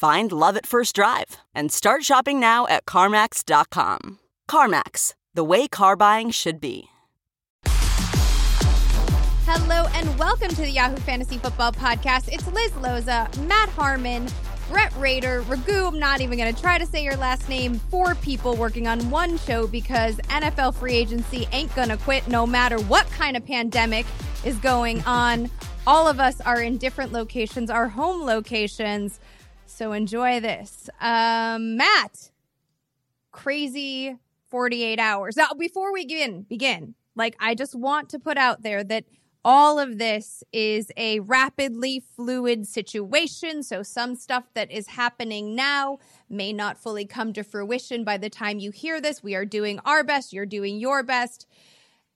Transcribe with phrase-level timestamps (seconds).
[0.00, 4.18] Find love at first drive and start shopping now at CarMax.com.
[4.50, 6.84] CarMax, the way car buying should be.
[9.44, 12.32] Hello and welcome to the Yahoo Fantasy Football Podcast.
[12.32, 14.26] It's Liz Loza, Matt Harmon,
[14.70, 15.88] Brett Rader, Ragu.
[15.88, 17.74] I'm not even going to try to say your last name.
[17.74, 22.46] Four people working on one show because NFL free agency ain't going to quit no
[22.46, 24.06] matter what kind of pandemic
[24.46, 25.50] is going on.
[25.86, 29.20] All of us are in different locations, our home locations.
[29.80, 30.90] So enjoy this.
[31.00, 32.32] Um, Matt,
[33.32, 34.18] crazy
[34.50, 35.38] 48 hours.
[35.38, 39.06] Now, before we begin, begin, like I just want to put out there that
[39.42, 43.62] all of this is a rapidly fluid situation.
[43.62, 48.28] So, some stuff that is happening now may not fully come to fruition by the
[48.28, 49.22] time you hear this.
[49.22, 50.34] We are doing our best.
[50.34, 51.46] You're doing your best.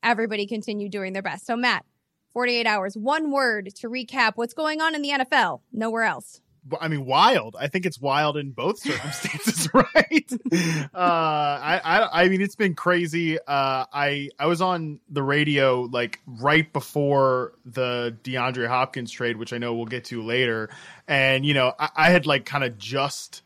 [0.03, 1.47] Everybody continue doing their best.
[1.47, 1.87] So, Matt,
[2.35, 6.43] 48 hours, one word to recap what's going on in the NFL, nowhere else.
[6.81, 7.57] I mean, wild.
[7.59, 10.33] I think it's wild in both circumstances, right?
[10.95, 13.39] uh, I, I, I mean, it's been crazy.
[13.39, 19.53] Uh, I, I was on the radio like right before the DeAndre Hopkins trade, which
[19.53, 20.71] I know we'll get to later,
[21.07, 23.43] and you know, I, I had like kind of just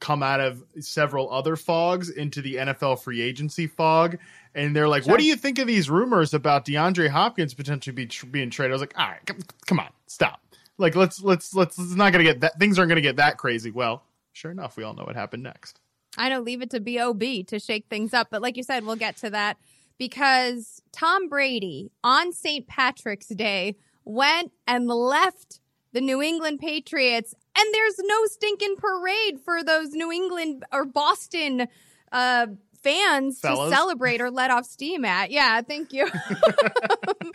[0.00, 4.18] come out of several other fogs into the NFL free agency fog.
[4.54, 5.06] And they're like.
[5.06, 8.72] "What do you think of these rumors about DeAndre Hopkins potentially be tr- being traded?"
[8.72, 10.42] I was like, "All right, come, come on, stop."
[10.82, 13.70] Like let's let's let's it's not gonna get that things aren't gonna get that crazy.
[13.70, 15.80] Well, sure enough, we all know what happened next.
[16.18, 18.96] I know, leave it to Bob to shake things up, but like you said, we'll
[18.96, 19.56] get to that
[19.96, 22.66] because Tom Brady on St.
[22.66, 25.60] Patrick's Day went and left
[25.92, 31.68] the New England Patriots, and there's no stinking parade for those New England or Boston
[32.10, 32.48] uh,
[32.82, 33.70] fans Fellas.
[33.70, 35.30] to celebrate or let off steam at.
[35.30, 36.08] Yeah, thank you.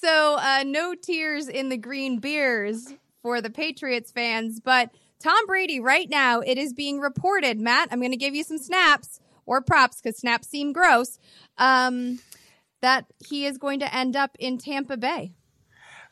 [0.00, 5.80] so, uh, no tears in the green beers for the Patriots fans, but Tom Brady
[5.80, 9.60] right now, it is being reported, Matt, I'm going to give you some snaps or
[9.60, 11.18] props because snaps seem gross,
[11.56, 12.20] um,
[12.80, 15.32] that he is going to end up in Tampa Bay.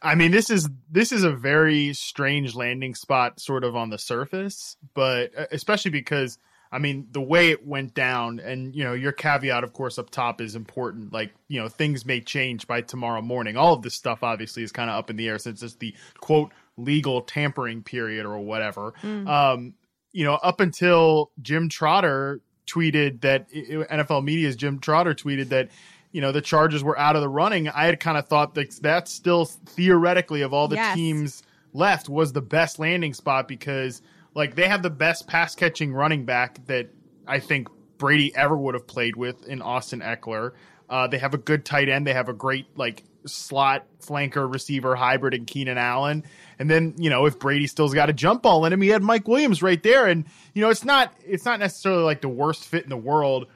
[0.03, 3.99] I mean, this is this is a very strange landing spot, sort of on the
[3.99, 6.39] surface, but uh, especially because
[6.77, 10.11] I mean, the way it went down, and you know, your caveat, of course, up
[10.11, 11.11] top is important.
[11.11, 13.57] Like, you know, things may change by tomorrow morning.
[13.57, 15.95] All of this stuff obviously is kind of up in the air since it's the
[16.21, 18.93] quote legal tampering period or whatever.
[19.03, 19.27] Mm.
[19.27, 19.75] Um,
[20.13, 25.71] you know, up until Jim Trotter tweeted that NFL Media's Jim Trotter tweeted that
[26.13, 27.71] you know the Chargers were out of the running.
[27.71, 30.95] I had kind of thought that that's still theoretically of all the yes.
[30.95, 34.03] teams left was the best landing spot because
[34.37, 36.91] like they have the best pass catching running back that
[37.27, 40.53] I think Brady ever would have played with in Austin Ekeler.
[40.91, 42.07] Uh, they have a good tight end.
[42.07, 46.23] They have a great like slot flanker receiver hybrid in Keenan Allen.
[46.59, 49.03] And then, you know, if Brady still's got a jump ball in him, he had
[49.03, 50.07] Mike Williams right there.
[50.07, 53.47] And, you know, it's not it's not necessarily like the worst fit in the world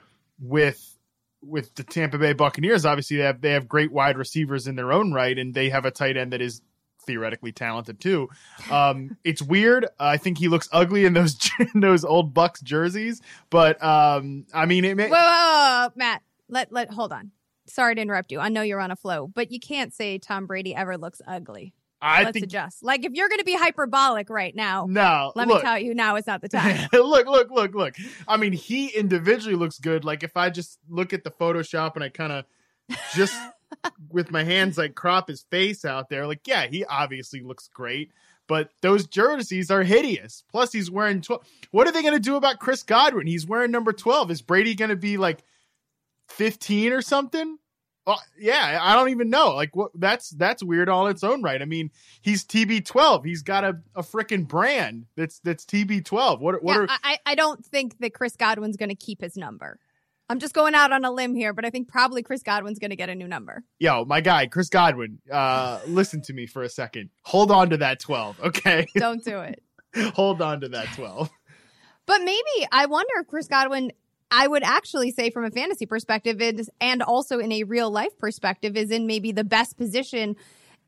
[0.41, 0.97] with
[1.43, 2.87] with the Tampa Bay Buccaneers.
[2.87, 5.85] Obviously they have they have great wide receivers in their own right, and they have
[5.85, 6.63] a tight end that is
[7.07, 8.29] theoretically talented too.
[8.71, 9.87] Um, it's weird.
[9.99, 11.39] I think he looks ugly in those
[11.75, 15.09] in those old Bucs jerseys, but um, I mean, it may.
[15.09, 17.33] Whoa, whoa, whoa, Matt, let let hold on.
[17.67, 18.41] Sorry to interrupt you.
[18.41, 21.73] I know you're on a flow, but you can't say Tom Brady ever looks ugly.
[22.03, 22.83] I Let's think, adjust.
[22.83, 25.33] Like if you're going to be hyperbolic right now, no.
[25.37, 26.89] Let look, me tell you, now is not the time.
[26.93, 27.95] look, look, look, look.
[28.27, 30.05] I mean, he individually looks good.
[30.05, 32.45] Like if I just look at the Photoshop and I kind of
[33.15, 33.35] just
[34.11, 36.27] with my hands like crop his face out there.
[36.27, 38.13] Like, yeah, he obviously looks great,
[38.47, 40.45] but those jerseys are hideous.
[40.51, 41.43] Plus, he's wearing 12.
[41.71, 43.27] What are they going to do about Chris Godwin?
[43.27, 44.31] He's wearing number 12.
[44.31, 45.43] Is Brady going to be like
[46.29, 47.59] 15 or something?
[48.07, 49.55] Uh, yeah, I don't even know.
[49.55, 51.61] Like what that's that's weird all its own right.
[51.61, 51.91] I mean,
[52.23, 53.25] he's TB12.
[53.25, 56.41] He's got a, a freaking brand that's that's TB12.
[56.41, 59.37] What what yeah, are I, I don't think that Chris Godwin's going to keep his
[59.37, 59.79] number.
[60.31, 62.91] I'm just going out on a limb here, but I think probably Chris Godwin's going
[62.91, 63.65] to get a new number.
[63.81, 67.11] Yo, my guy, Chris Godwin, uh, listen to me for a second.
[67.23, 68.87] Hold on to that 12, okay?
[68.97, 69.61] Don't do it.
[70.15, 71.29] Hold on to that 12.
[72.07, 73.91] But maybe I wonder if Chris Godwin,
[74.31, 78.17] I would actually say from a fantasy perspective is, and also in a real life
[78.17, 80.37] perspective is in maybe the best position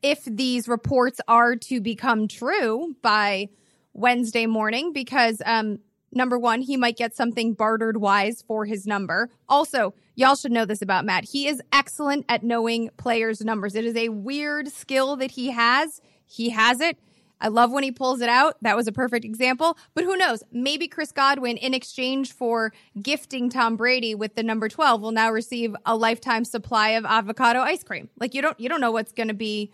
[0.01, 3.49] if these reports are to become true by
[3.93, 5.79] Wednesday morning because um
[6.15, 9.29] number one, he might get something bartered wise for his number.
[9.47, 11.25] Also, y'all should know this about Matt.
[11.25, 13.75] He is excellent at knowing players' numbers.
[13.75, 16.01] It is a weird skill that he has.
[16.25, 16.97] He has it.
[17.41, 18.55] I love when he pulls it out.
[18.61, 19.77] That was a perfect example.
[19.93, 20.43] But who knows?
[20.51, 22.71] Maybe Chris Godwin, in exchange for
[23.01, 27.59] gifting Tom Brady with the number 12, will now receive a lifetime supply of avocado
[27.59, 28.09] ice cream.
[28.17, 29.73] Like you don't, you don't know what's to be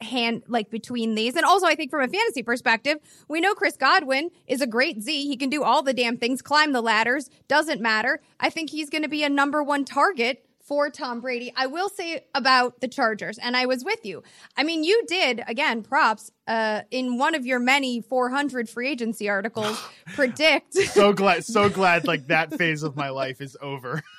[0.00, 1.36] hand like between these.
[1.36, 2.98] And also I think from a fantasy perspective,
[3.28, 5.26] we know Chris Godwin is a great Z.
[5.26, 8.20] He can do all the damn things, climb the ladders, doesn't matter.
[8.40, 11.52] I think he's going to be a number one target for Tom Brady.
[11.56, 14.22] I will say about the Chargers, and I was with you.
[14.56, 19.28] I mean, you did again props uh, in one of your many 400 free agency
[19.28, 19.80] articles
[20.14, 20.74] predict.
[20.74, 24.02] so glad, so glad, like that phase of my life is over.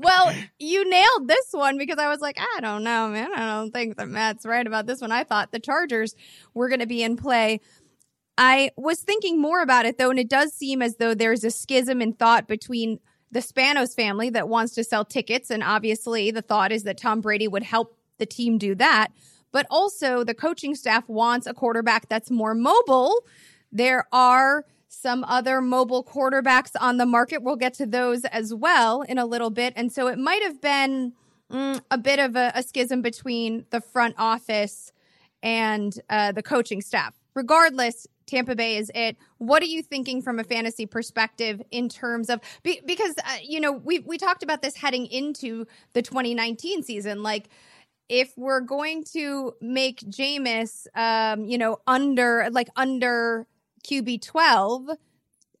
[0.00, 3.32] Well, you nailed this one because I was like, I don't know, man.
[3.34, 5.12] I don't think that Matt's right about this one.
[5.12, 6.14] I thought the Chargers
[6.54, 7.60] were going to be in play.
[8.38, 11.50] I was thinking more about it though, and it does seem as though there's a
[11.50, 12.98] schism in thought between
[13.30, 15.50] the Spanos family that wants to sell tickets.
[15.50, 19.08] And obviously the thought is that Tom Brady would help the team do that.
[19.52, 23.14] But also the coaching staff wants a quarterback that's more mobile.
[23.72, 27.42] There are some other mobile quarterbacks on the market.
[27.42, 29.72] We'll get to those as well in a little bit.
[29.76, 31.12] And so it might have been
[31.50, 34.92] mm, a bit of a, a, schism between the front office
[35.44, 37.14] and uh, the coaching staff.
[37.34, 39.16] Regardless, Tampa Bay is it.
[39.38, 43.60] What are you thinking from a fantasy perspective in terms of be, because uh, you
[43.60, 47.48] know we we talked about this heading into the 2019 season like
[48.08, 53.46] if we're going to make Jameis um you know under like under
[53.86, 54.90] QB 12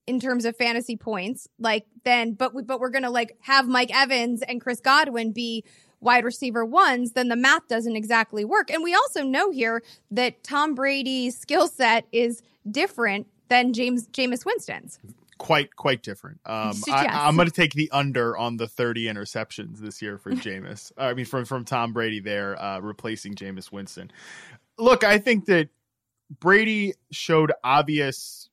[0.06, 3.68] in terms of fantasy points, like then, but, we, but we're going to like have
[3.68, 5.64] Mike Evans and Chris Godwin be
[6.00, 8.70] wide receiver ones, then the math doesn't exactly work.
[8.70, 14.44] And we also know here that Tom Brady's skill set is different than James Jameis
[14.44, 14.98] Winston's.
[15.38, 16.38] Quite, quite different.
[16.44, 16.88] Um, yes.
[16.88, 20.92] I, am going to take the under on the 30 interceptions this year for Jameis.
[20.98, 24.10] I mean, from from Tom Brady there, uh, replacing Jameis Winston.
[24.78, 25.68] Look, I think that
[26.38, 28.48] Brady showed obvious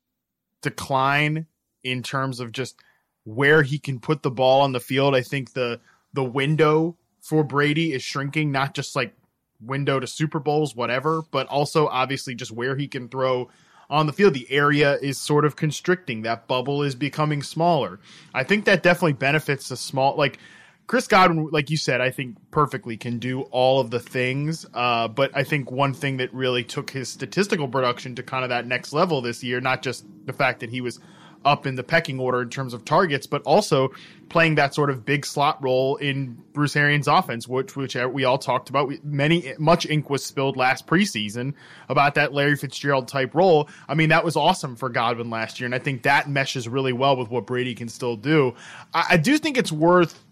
[0.61, 1.45] decline
[1.83, 2.75] in terms of just
[3.23, 5.15] where he can put the ball on the field.
[5.15, 5.79] I think the
[6.13, 9.13] the window for Brady is shrinking, not just like
[9.61, 13.49] window to Super Bowls, whatever, but also obviously just where he can throw
[13.89, 14.33] on the field.
[14.33, 16.23] The area is sort of constricting.
[16.23, 17.99] That bubble is becoming smaller.
[18.33, 20.39] I think that definitely benefits a small like
[20.87, 24.65] Chris Godwin, like you said, I think perfectly can do all of the things.
[24.73, 28.49] Uh, but I think one thing that really took his statistical production to kind of
[28.49, 30.99] that next level this year, not just the fact that he was
[31.45, 33.89] up in the pecking order in terms of targets, but also
[34.29, 38.37] playing that sort of big slot role in Bruce Arians' offense, which which we all
[38.37, 38.91] talked about.
[39.03, 41.53] Many much ink was spilled last preseason
[41.89, 43.69] about that Larry Fitzgerald type role.
[43.87, 46.93] I mean, that was awesome for Godwin last year, and I think that meshes really
[46.93, 48.55] well with what Brady can still do.
[48.93, 50.23] I, I do think it's worth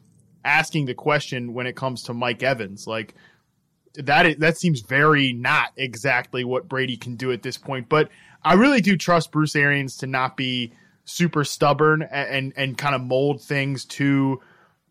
[0.45, 2.87] asking the question when it comes to Mike Evans.
[2.87, 3.15] Like
[3.95, 7.89] that is, that seems very not exactly what Brady can do at this point.
[7.89, 8.09] But
[8.43, 10.71] I really do trust Bruce Arians to not be
[11.03, 14.41] super stubborn and and, and kind of mold things to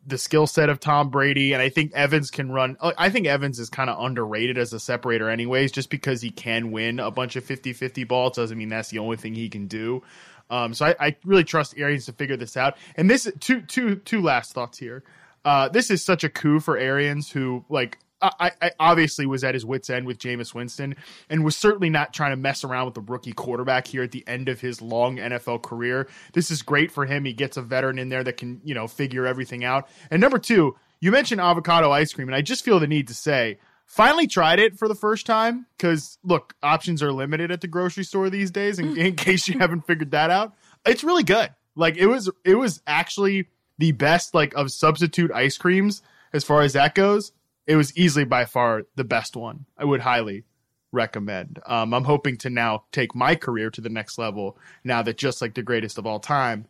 [0.06, 1.52] the skill set of Tom Brady.
[1.52, 2.76] And I think Evans can run.
[2.80, 6.73] I think Evans is kind of underrated as a separator, anyways, just because he can
[6.73, 9.66] win a bunch of 50 50 balls doesn't mean that's the only thing he can
[9.66, 10.02] do.
[10.50, 12.76] Um, so I, I really trust Arians to figure this out.
[12.96, 15.02] And this two two two last thoughts here.
[15.44, 19.54] Uh, this is such a coup for Arians, who like I, I, obviously was at
[19.54, 20.96] his wits end with Jameis Winston
[21.28, 24.24] and was certainly not trying to mess around with the rookie quarterback here at the
[24.26, 26.08] end of his long NFL career.
[26.32, 27.24] This is great for him.
[27.24, 29.88] He gets a veteran in there that can, you know, figure everything out.
[30.10, 33.14] And number two, you mentioned avocado ice cream, and I just feel the need to
[33.14, 37.68] say, finally tried it for the first time because look, options are limited at the
[37.68, 38.78] grocery store these days.
[38.78, 40.54] In, in case you haven't figured that out,
[40.86, 41.50] it's really good.
[41.76, 43.48] Like it was, it was actually
[43.78, 46.02] the best like of substitute ice creams
[46.33, 47.33] as far as that goes.
[47.66, 49.66] It was easily by far the best one.
[49.78, 50.45] I would highly
[50.93, 51.59] recommend.
[51.66, 55.43] Um, I'm hoping to now take my career to the next level now that just
[55.43, 56.66] like the greatest of all time,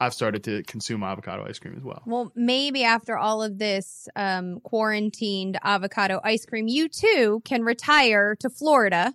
[0.00, 2.02] I've started to consume avocado ice cream as well.
[2.06, 8.34] Well, maybe after all of this um, quarantined avocado ice cream, you too can retire
[8.40, 9.14] to Florida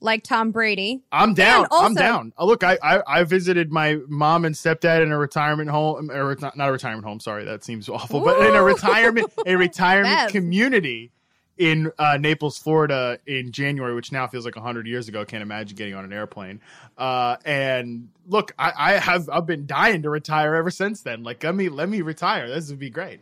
[0.00, 1.02] like Tom Brady.
[1.10, 1.66] I'm down.
[1.70, 2.32] Also, I'm down.
[2.38, 6.36] Uh, look, I, I, I visited my mom and stepdad in a retirement home, or
[6.40, 7.20] not, not a retirement home.
[7.20, 8.24] Sorry, that seems awful, Ooh.
[8.24, 11.12] but in a retirement a retirement community
[11.56, 15.24] in uh, Naples, Florida, in January, which now feels like hundred years ago.
[15.24, 16.60] Can't imagine getting on an airplane.
[16.96, 21.24] Uh, and look, I, I, have I've been dying to retire ever since then.
[21.24, 22.48] Like, let me let me retire.
[22.48, 23.20] This would be great.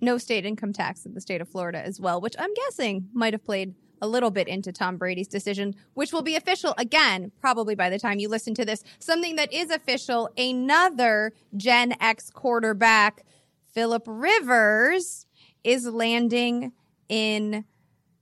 [0.00, 3.32] No state income tax in the state of Florida as well, which I'm guessing might
[3.32, 7.74] have played a little bit into Tom Brady's decision, which will be official again, probably
[7.74, 8.84] by the time you listen to this.
[8.98, 13.24] Something that is official: another Gen X quarterback,
[13.72, 15.26] Philip Rivers,
[15.64, 16.72] is landing
[17.08, 17.64] in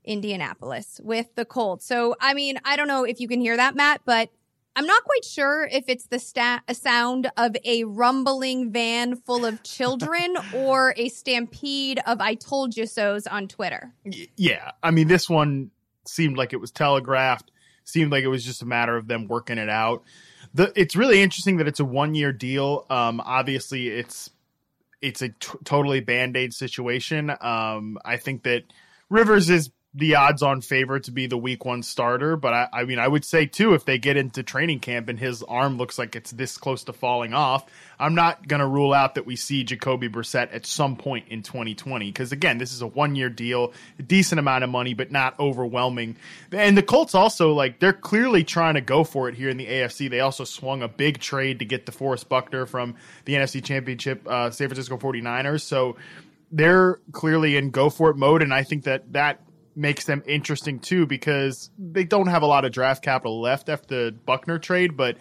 [0.04, 1.84] Indianapolis with the Colts.
[1.84, 4.30] So, I mean, I don't know if you can hear that, Matt, but
[4.74, 9.62] I'm not quite sure if it's the sta- sound of a rumbling van full of
[9.64, 13.92] children or a stampede of I told you so's on Twitter.
[14.36, 14.72] Yeah.
[14.82, 15.70] I mean, this one
[16.06, 17.50] seemed like it was telegraphed,
[17.84, 20.04] seemed like it was just a matter of them working it out.
[20.54, 22.86] The, it's really interesting that it's a one year deal.
[22.90, 24.30] Um, obviously, it's
[25.00, 27.30] it's a t- totally band aid situation.
[27.40, 28.62] Um, I think that
[29.08, 32.37] Rivers is the odds on favor to be the week one starter.
[32.37, 35.18] But I, I, mean, I would say too, if they get into training camp and
[35.18, 37.66] his arm looks like it's this close to falling off,
[37.99, 41.42] I'm not going to rule out that we see Jacoby Brissett at some point in
[41.42, 42.06] 2020.
[42.06, 45.38] Because again, this is a one year deal, a decent amount of money, but not
[45.38, 46.16] overwhelming.
[46.52, 49.66] And the Colts also, like, they're clearly trying to go for it here in the
[49.66, 50.08] AFC.
[50.08, 52.94] They also swung a big trade to get DeForest Buckner from
[53.26, 55.61] the NFC Championship, uh, San Francisco 49ers.
[55.61, 55.96] So,
[56.54, 59.40] they're clearly in go for it mode, and I think that that
[59.74, 64.06] makes them interesting too because they don't have a lot of draft capital left after
[64.06, 65.16] the Buckner trade, but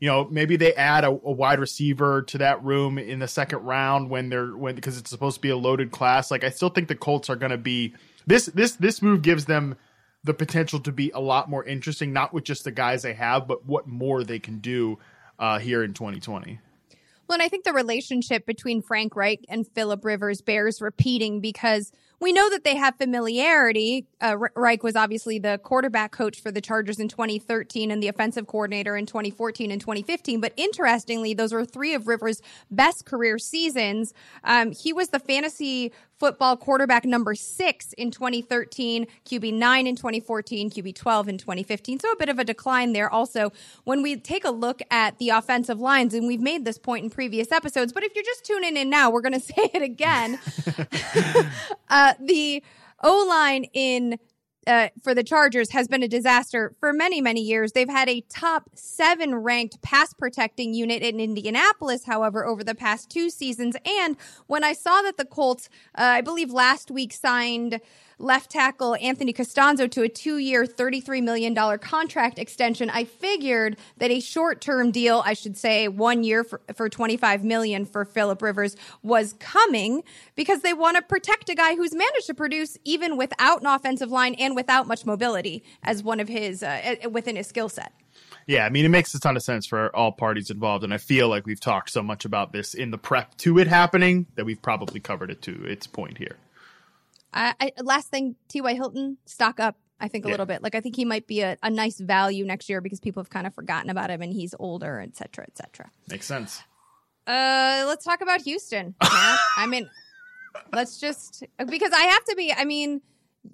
[0.00, 3.60] you know maybe they add a, a, wide receiver to that room in the second
[3.60, 6.30] round when they're when because it's supposed to be a loaded class.
[6.30, 7.94] Like I still think the Colts are going to be
[8.26, 9.76] this this this move gives them
[10.24, 13.48] the potential to be a lot more interesting, not with just the guys they have,
[13.48, 14.98] but what more they can do
[15.38, 16.60] uh, here in 2020.
[17.28, 21.92] Well, and I think the relationship between Frank Reich and Philip Rivers bears repeating because
[22.22, 24.06] we know that they have familiarity.
[24.20, 28.46] Uh, Reich was obviously the quarterback coach for the Chargers in 2013 and the offensive
[28.46, 30.40] coordinator in 2014 and 2015.
[30.40, 34.14] But interestingly, those were three of Rivers' best career seasons.
[34.44, 40.70] Um, he was the fantasy football quarterback number six in 2013, QB nine in 2014,
[40.70, 41.98] QB 12 in 2015.
[41.98, 43.10] So a bit of a decline there.
[43.10, 43.50] Also,
[43.82, 47.10] when we take a look at the offensive lines, and we've made this point in
[47.10, 50.38] previous episodes, but if you're just tuning in now, we're going to say it again.
[51.90, 52.62] uh, the
[53.02, 54.16] O line in
[54.66, 57.72] uh, for the Chargers has been a disaster for many, many years.
[57.72, 63.10] They've had a top seven ranked pass protecting unit in Indianapolis, however, over the past
[63.10, 63.76] two seasons.
[63.84, 64.16] And
[64.46, 67.80] when I saw that the Colts, uh, I believe last week signed
[68.22, 74.10] left tackle Anthony Castonzo to a two year, $33 million contract extension, I figured that
[74.10, 78.40] a short term deal, I should say one year for, for 25 million for Philip
[78.40, 80.02] Rivers was coming
[80.36, 84.10] because they want to protect a guy who's managed to produce even without an offensive
[84.10, 87.92] line and without much mobility as one of his, uh, within his skill set.
[88.46, 90.84] Yeah, I mean, it makes a ton of sense for all parties involved.
[90.84, 93.68] And I feel like we've talked so much about this in the prep to it
[93.68, 96.36] happening that we've probably covered it to its point here.
[97.32, 98.74] I, I, last thing, T.Y.
[98.74, 99.76] Hilton, stock up.
[100.00, 100.32] I think a yeah.
[100.32, 100.62] little bit.
[100.62, 103.30] Like I think he might be a, a nice value next year because people have
[103.30, 105.90] kind of forgotten about him and he's older, et cetera, et cetera.
[106.08, 106.62] Makes sense.
[107.24, 108.96] Uh, let's talk about Houston.
[109.00, 109.88] I mean,
[110.72, 112.52] let's just because I have to be.
[112.52, 113.00] I mean,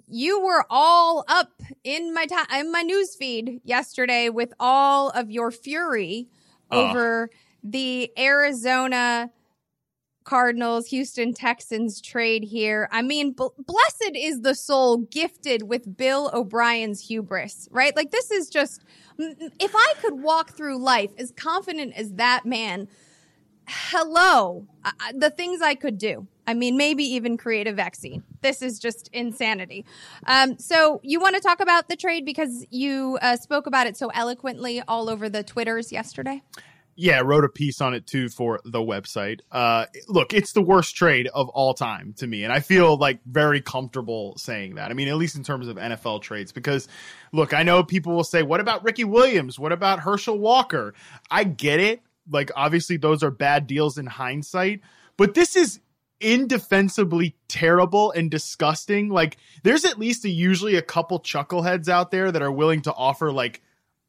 [0.07, 1.51] you were all up
[1.83, 6.27] in my time in my news feed yesterday with all of your fury
[6.71, 7.29] over
[7.63, 9.29] the Arizona
[10.23, 12.87] Cardinals, Houston Texans trade here.
[12.91, 17.95] I mean, blessed is the soul gifted with Bill O'Brien's hubris, right?
[17.95, 18.83] Like, this is just,
[19.17, 22.87] if I could walk through life as confident as that man,
[23.67, 24.67] hello,
[25.15, 26.27] the things I could do.
[26.45, 28.23] I mean, maybe even create a vaccine.
[28.41, 29.85] This is just insanity.
[30.25, 33.95] Um, so, you want to talk about the trade because you uh, spoke about it
[33.95, 36.41] so eloquently all over the Twitters yesterday?
[37.01, 39.39] Yeah, wrote a piece on it too for the website.
[39.49, 43.21] Uh, look, it's the worst trade of all time to me, and I feel like
[43.25, 44.91] very comfortable saying that.
[44.91, 46.89] I mean, at least in terms of NFL trades, because
[47.31, 49.57] look, I know people will say, "What about Ricky Williams?
[49.57, 50.93] What about Herschel Walker?"
[51.31, 52.01] I get it.
[52.29, 54.81] Like, obviously, those are bad deals in hindsight,
[55.15, 55.79] but this is
[56.19, 59.07] indefensibly terrible and disgusting.
[59.07, 62.93] Like, there's at least a, usually a couple chuckleheads out there that are willing to
[62.93, 63.61] offer like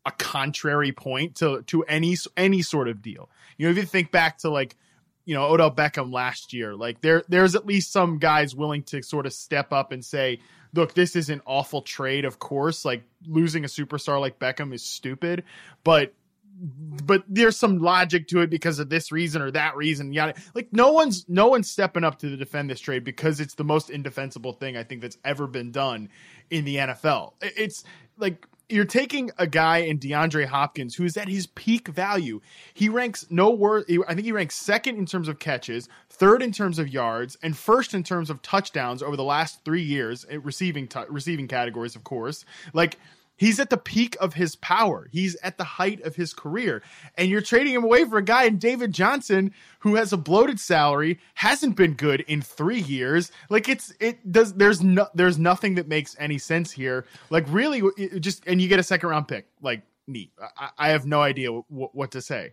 [0.07, 3.29] a contrary point to to any any sort of deal.
[3.57, 4.77] You know, if you think back to like
[5.25, 9.03] you know Odell Beckham last year, like there there's at least some guys willing to
[9.03, 10.41] sort of step up and say,
[10.75, 12.25] look, this is an awful trade.
[12.25, 15.45] Of course, like losing a superstar like Beckham is stupid,
[15.85, 16.15] but
[16.63, 20.13] but there's some logic to it because of this reason or that reason.
[20.13, 23.65] Yeah, like no one's no one's stepping up to defend this trade because it's the
[23.65, 26.11] most indefensible thing I think that's ever been done
[26.51, 27.33] in the NFL.
[27.41, 27.85] It's
[28.19, 32.41] like you're taking a guy in DeAndre Hopkins who's at his peak value.
[32.75, 33.85] He ranks no worse.
[34.09, 37.57] I think he ranks second in terms of catches, third in terms of yards, and
[37.57, 41.97] first in terms of touchdowns over the last three years, eh, receiving t- receiving categories,
[41.97, 42.45] of course.
[42.73, 42.99] Like
[43.41, 45.09] He's at the peak of his power.
[45.11, 46.83] He's at the height of his career.
[47.17, 50.61] And you're trading him away for a guy in David Johnson who has a bloated
[50.61, 53.33] salary, hasn't been good in 3 years.
[53.49, 57.07] Like it's it does there's no there's nothing that makes any sense here.
[57.31, 57.81] Like really
[58.21, 59.47] just and you get a second round pick.
[59.63, 60.33] Like neat.
[60.59, 62.53] I, I have no idea w- what to say.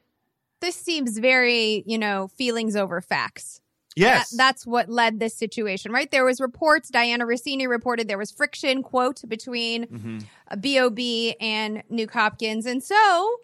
[0.61, 3.59] This seems very, you know, feelings over facts.
[3.97, 4.29] Yes.
[4.29, 6.09] That, that's what led this situation, right?
[6.09, 10.17] There was reports, Dianna Russini reported there was friction, quote, between mm-hmm.
[10.49, 12.65] BOB and Nuke Hopkins.
[12.65, 13.39] And so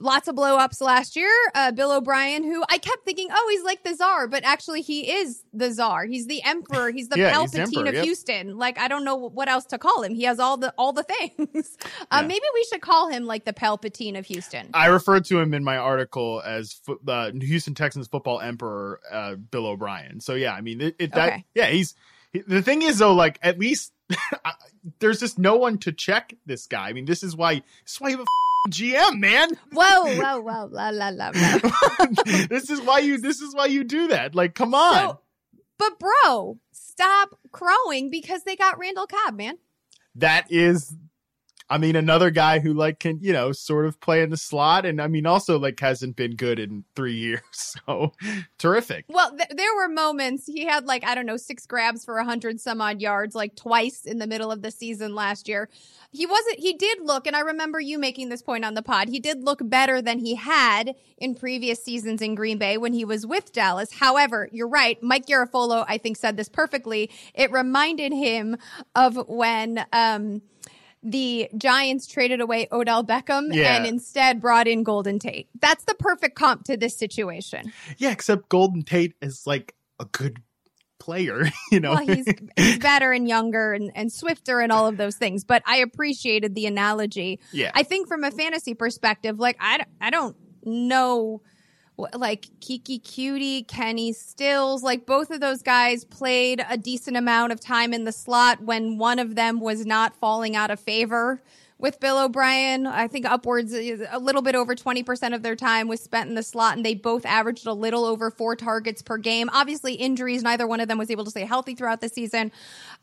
[0.00, 1.30] lots of blowups last year.
[1.54, 5.10] Uh, Bill O'Brien, who I kept thinking, oh, he's like the czar, but actually he
[5.10, 6.04] is the czar.
[6.06, 6.90] He's the emperor.
[6.90, 8.04] He's the yeah, Palpatine he's emperor, of yep.
[8.04, 8.56] Houston.
[8.56, 10.14] Like I don't know what else to call him.
[10.14, 11.76] He has all the all the things.
[12.10, 12.26] Uh, yeah.
[12.26, 14.68] Maybe we should call him like the Palpatine of Houston.
[14.74, 19.36] I referred to him in my article as the uh, Houston Texans football emperor, uh,
[19.36, 20.20] Bill O'Brien.
[20.20, 21.44] So yeah, I mean, it, it that okay.
[21.54, 21.94] yeah, he's
[22.46, 23.92] the thing is though, like at least
[24.98, 26.88] there's just no one to check this guy.
[26.88, 29.50] I mean, this is why this is why you have a GM, man.
[29.72, 31.30] Whoa, whoa, whoa, la la la.
[32.48, 33.18] this is why you.
[33.18, 34.34] This is why you do that.
[34.34, 34.94] Like, come on.
[34.94, 35.20] So,
[35.78, 39.58] but bro, stop crowing because they got Randall Cobb, man.
[40.14, 40.94] That is
[41.70, 44.84] I mean, another guy who like can you know sort of play in the slot,
[44.84, 48.12] and I mean also like hasn't been good in three years, so
[48.58, 49.06] terrific.
[49.08, 52.24] Well, th- there were moments he had like I don't know six grabs for a
[52.24, 55.68] hundred some odd yards, like twice in the middle of the season last year.
[56.10, 56.58] He wasn't.
[56.60, 59.08] He did look, and I remember you making this point on the pod.
[59.08, 63.04] He did look better than he had in previous seasons in Green Bay when he
[63.04, 63.90] was with Dallas.
[63.92, 65.02] However, you're right.
[65.02, 67.10] Mike Garafolo, I think, said this perfectly.
[67.34, 68.58] It reminded him
[68.94, 69.86] of when.
[69.92, 70.42] um
[71.04, 73.76] the Giants traded away Odell Beckham yeah.
[73.76, 75.48] and instead brought in Golden Tate.
[75.60, 77.72] That's the perfect comp to this situation.
[77.98, 80.38] Yeah, except Golden Tate is like a good
[80.98, 81.90] player, you know.
[81.90, 85.44] Well, he's, he's better and younger and, and swifter and all of those things.
[85.44, 87.38] But I appreciated the analogy.
[87.52, 87.70] Yeah.
[87.74, 91.42] I think from a fantasy perspective, like I, I don't know
[91.96, 97.60] like Keke Coutee, Kenny Stills, like both of those guys played a decent amount of
[97.60, 101.40] time in the slot when one of them was not falling out of favor
[101.78, 102.86] with Bill O'Brien.
[102.86, 106.42] I think upwards a little bit over 20% of their time was spent in the
[106.42, 109.50] slot and they both averaged a little over four targets per game.
[109.52, 112.52] Obviously injuries, neither one of them was able to stay healthy throughout the season.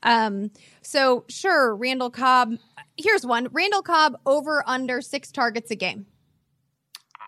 [0.04, 0.52] Um,
[0.82, 2.56] so sure, Randall Cobb,
[2.98, 6.06] here's one, Randall Cobb over under six targets a game.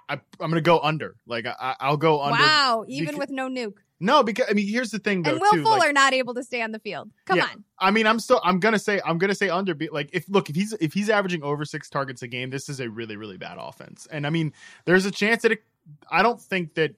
[0.09, 1.15] I, am going to go under.
[1.25, 2.41] Like I, will go under.
[2.41, 3.77] Wow, even because, with no nuke.
[3.99, 5.31] No, because I mean, here's the thing though.
[5.31, 7.09] And Will too, Fuller like, not able to stay on the field.
[7.25, 7.63] Come yeah, on.
[7.79, 8.41] I mean, I'm still.
[8.43, 8.99] I'm gonna say.
[9.05, 9.75] I'm gonna say under.
[9.91, 12.81] Like, if look, if he's if he's averaging over six targets a game, this is
[12.81, 14.05] a really really bad offense.
[14.11, 14.51] And I mean,
[14.85, 15.63] there's a chance that it.
[16.11, 16.95] I don't think that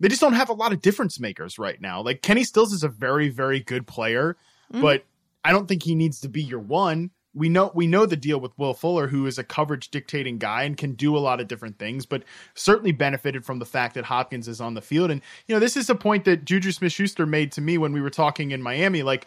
[0.00, 2.02] they just don't have a lot of difference makers right now.
[2.02, 4.36] Like Kenny Stills is a very very good player,
[4.72, 4.82] mm-hmm.
[4.82, 5.04] but
[5.44, 8.40] I don't think he needs to be your one we know we know the deal
[8.40, 11.48] with Will Fuller, who is a coverage dictating guy and can do a lot of
[11.48, 15.10] different things, but certainly benefited from the fact that Hopkins is on the field.
[15.10, 17.92] And you know, this is a point that Juju Smith Schuster made to me when
[17.92, 19.02] we were talking in Miami.
[19.02, 19.26] Like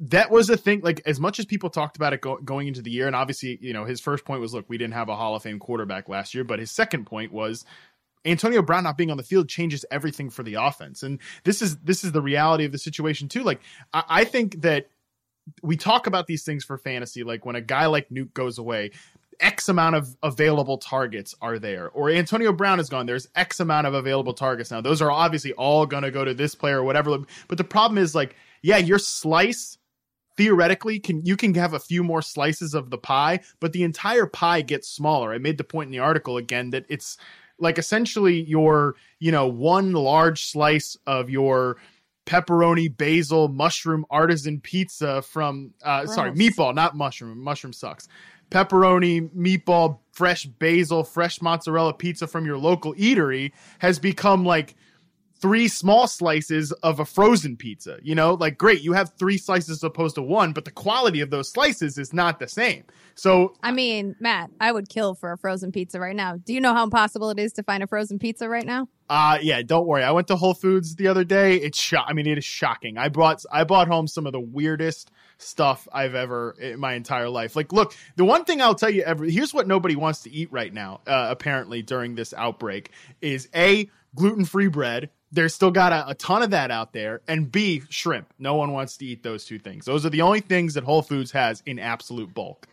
[0.00, 0.80] that was a thing.
[0.80, 3.58] Like as much as people talked about it go, going into the year, and obviously,
[3.62, 6.08] you know, his first point was, look, we didn't have a Hall of Fame quarterback
[6.08, 7.64] last year, but his second point was
[8.24, 11.02] Antonio Brown not being on the field changes everything for the offense.
[11.02, 13.42] And this is this is the reality of the situation too.
[13.42, 13.60] Like
[13.92, 14.88] I, I think that
[15.62, 18.90] we talk about these things for fantasy, like when a guy like Nuke goes away,
[19.40, 23.06] X amount of available targets are there, or Antonio Brown is gone.
[23.06, 24.80] There's X amount of available targets now.
[24.80, 27.18] Those are obviously all going to go to this player or whatever.
[27.46, 29.78] But the problem is, like, yeah, your slice
[30.36, 34.26] theoretically can you can have a few more slices of the pie, but the entire
[34.26, 35.32] pie gets smaller.
[35.32, 37.18] I made the point in the article again that it's
[37.58, 41.76] like essentially your you know one large slice of your
[42.28, 47.42] pepperoni, basil, mushroom artisan pizza from uh, sorry, meatball, not mushroom.
[47.42, 48.06] Mushroom sucks.
[48.50, 54.76] Pepperoni, meatball, fresh basil, fresh mozzarella pizza from your local eatery has become like
[55.40, 57.98] three small slices of a frozen pizza.
[58.02, 61.20] You know, like great, you have three slices as opposed to one, but the quality
[61.20, 62.84] of those slices is not the same.
[63.14, 66.36] So I mean, Matt, I would kill for a frozen pizza right now.
[66.36, 68.88] Do you know how impossible it is to find a frozen pizza right now?
[69.08, 70.04] Uh yeah, don't worry.
[70.04, 71.56] I went to Whole Foods the other day.
[71.56, 72.06] It's shot.
[72.08, 72.98] I mean, it is shocking.
[72.98, 77.28] I brought I bought home some of the weirdest stuff I've ever in my entire
[77.28, 77.56] life.
[77.56, 80.52] Like, look, the one thing I'll tell you ever here's what nobody wants to eat
[80.52, 81.00] right now.
[81.06, 85.10] Uh, apparently during this outbreak is a gluten free bread.
[85.30, 88.32] There's still got a, a, ton of that out there, and B shrimp.
[88.38, 89.84] No one wants to eat those two things.
[89.84, 92.66] Those are the only things that Whole Foods has in absolute bulk.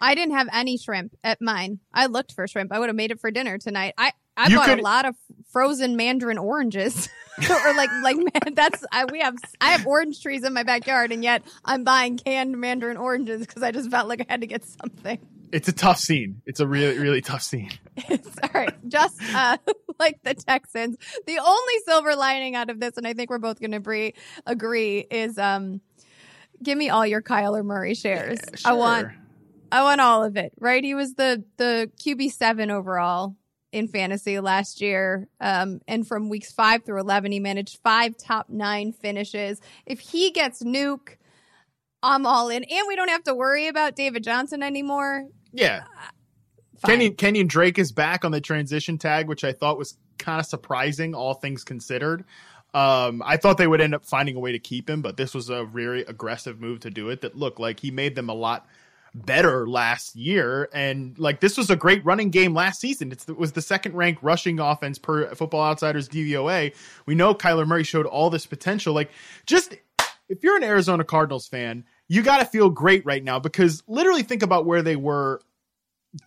[0.00, 1.78] I didn't have any shrimp at mine.
[1.92, 2.72] I looked for shrimp.
[2.72, 3.94] I would have made it for dinner tonight.
[3.98, 4.80] I I you bought could...
[4.80, 5.14] a lot of
[5.52, 7.08] frozen mandarin oranges,
[7.50, 11.12] or like like man, that's I, we have I have orange trees in my backyard,
[11.12, 14.46] and yet I'm buying canned mandarin oranges because I just felt like I had to
[14.46, 15.18] get something.
[15.52, 16.42] It's a tough scene.
[16.46, 17.70] It's a really, really tough scene.
[18.08, 18.88] It's all right.
[18.88, 19.58] Just uh,
[19.98, 23.60] like the Texans, the only silver lining out of this, and I think we're both
[23.60, 24.14] going to agree,
[24.46, 25.82] agree, is um,
[26.62, 28.38] give me all your Kyler Murray shares.
[28.42, 28.70] Yeah, sure.
[28.70, 29.08] I want,
[29.70, 30.52] I want all of it.
[30.58, 30.82] Right?
[30.82, 33.36] He was the the QB seven overall
[33.70, 38.48] in fantasy last year, um, and from weeks five through eleven, he managed five top
[38.48, 39.60] nine finishes.
[39.84, 41.16] If he gets nuke.
[42.02, 42.64] I'm all in.
[42.64, 45.26] And we don't have to worry about David Johnson anymore.
[45.52, 45.84] Yeah.
[46.84, 50.46] Kenyon, Kenyon Drake is back on the transition tag, which I thought was kind of
[50.46, 52.24] surprising, all things considered.
[52.72, 55.34] Um, I thought they would end up finding a way to keep him, but this
[55.34, 58.34] was a very aggressive move to do it that looked like he made them a
[58.34, 58.66] lot
[59.12, 60.68] better last year.
[60.72, 63.10] And like this was a great running game last season.
[63.10, 66.74] It's, it was the second ranked rushing offense per Football Outsiders DVOA.
[67.06, 68.94] We know Kyler Murray showed all this potential.
[68.94, 69.10] Like,
[69.46, 69.74] just
[70.28, 74.24] if you're an Arizona Cardinals fan, you got to feel great right now because literally
[74.24, 75.40] think about where they were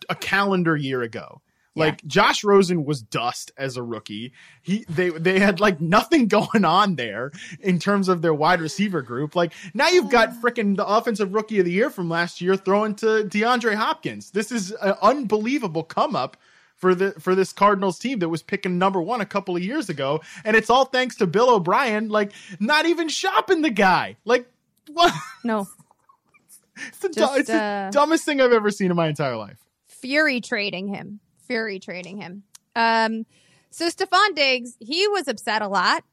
[0.08, 1.42] a calendar year ago.
[1.76, 2.08] Like yeah.
[2.08, 4.32] Josh Rosen was dust as a rookie.
[4.62, 9.02] He they they had like nothing going on there in terms of their wide receiver
[9.02, 9.36] group.
[9.36, 12.94] Like now you've got freaking the offensive rookie of the year from last year throwing
[12.96, 14.30] to DeAndre Hopkins.
[14.30, 16.38] This is an unbelievable come up
[16.76, 19.90] for the for this Cardinals team that was picking number one a couple of years
[19.90, 24.16] ago, and it's all thanks to Bill O'Brien, like not even shopping the guy.
[24.24, 24.48] Like
[24.92, 25.12] what?
[25.42, 25.66] No.
[26.76, 29.58] It's the, Just, it's uh, the dumbest thing I've ever seen in my entire life.
[29.86, 31.20] Fury trading him.
[31.46, 32.42] Fury trading him.
[32.76, 33.26] Um,
[33.70, 36.04] so Stefon Diggs, he was upset a lot,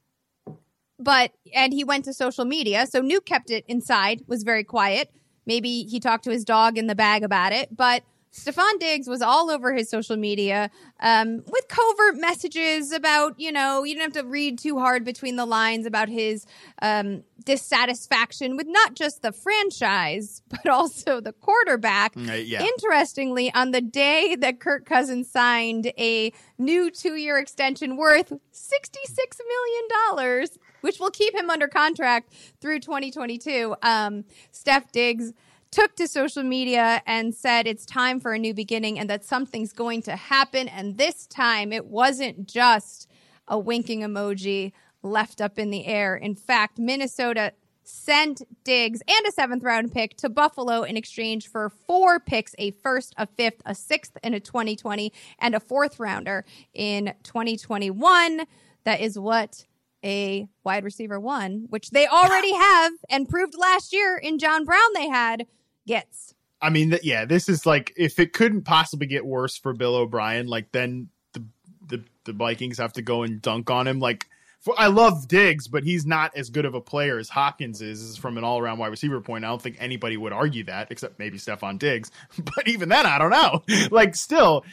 [0.98, 2.86] but and he went to social media.
[2.86, 5.10] So Nuke kept it inside, was very quiet.
[5.46, 9.20] Maybe he talked to his dog in the bag about it, but Stefon Diggs was
[9.20, 10.70] all over his social media
[11.00, 15.36] um, with covert messages about, you know, you don't have to read too hard between
[15.36, 16.46] the lines about his
[16.80, 22.14] um, dissatisfaction with not just the franchise, but also the quarterback.
[22.14, 22.62] Mm, yeah.
[22.62, 29.40] Interestingly, on the day that Kirk Cousins signed a new two year extension worth $66
[29.48, 30.48] million,
[30.80, 35.32] which will keep him under contract through 2022, um, Steph Diggs
[35.70, 39.72] took to social media and said it's time for a new beginning and that something's
[39.72, 40.68] going to happen.
[40.68, 43.08] And this time it wasn't just
[43.48, 44.72] a winking emoji
[45.02, 46.16] left up in the air.
[46.16, 47.52] In fact, Minnesota
[47.84, 52.70] sent Diggs and a seventh round pick to Buffalo in exchange for four picks a
[52.70, 58.42] first, a fifth, a sixth in a 2020, and a fourth rounder in 2021.
[58.84, 59.66] That is what
[60.04, 64.92] a wide receiver one, which they already have and proved last year in John Brown
[64.94, 65.46] they had
[65.86, 66.34] gets.
[66.60, 70.46] I mean, yeah, this is like if it couldn't possibly get worse for Bill O'Brien,
[70.46, 71.44] like then the
[71.88, 73.98] the, the Vikings have to go and dunk on him.
[73.98, 74.28] Like,
[74.62, 78.16] for, I love Diggs, but he's not as good of a player as Hopkins is
[78.16, 79.44] from an all around wide receiver point.
[79.44, 82.10] I don't think anybody would argue that, except maybe Stefon Diggs.
[82.56, 83.62] But even then, I don't know.
[83.90, 84.64] Like, still,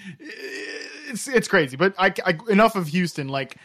[1.10, 1.76] it's it's crazy.
[1.76, 3.28] But I, I enough of Houston.
[3.28, 3.58] Like,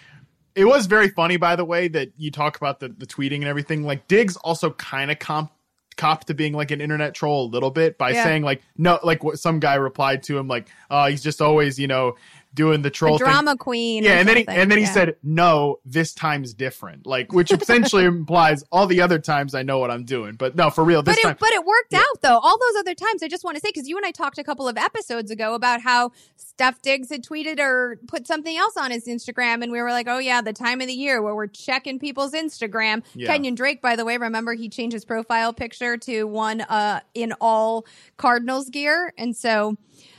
[0.54, 3.44] it was very funny, by the way, that you talk about the, the tweeting and
[3.44, 3.84] everything.
[3.84, 5.50] Like Diggs also kind of comp
[5.96, 8.24] cop to being like an internet troll a little bit by yeah.
[8.24, 11.78] saying like no like what some guy replied to him like uh he's just always
[11.78, 12.16] you know
[12.54, 13.58] doing the troll drama thing.
[13.58, 14.04] queen.
[14.04, 18.04] Yeah, and then he and then he said, "No, this time's different." Like, which essentially
[18.04, 21.16] implies all the other times I know what I'm doing, but no, for real, this
[21.16, 21.32] but time.
[21.32, 21.98] It, but it worked yeah.
[21.98, 22.38] out though.
[22.38, 24.44] All those other times, I just want to say because you and I talked a
[24.44, 28.90] couple of episodes ago about how Steph Diggs had tweeted or put something else on
[28.90, 31.46] his Instagram, and we were like, "Oh yeah, the time of the year where we're
[31.48, 33.32] checking people's Instagram." Yeah.
[33.32, 37.32] Kenyon Drake, by the way, remember he changed his profile picture to one uh in
[37.40, 37.84] all
[38.16, 39.76] Cardinals gear, and so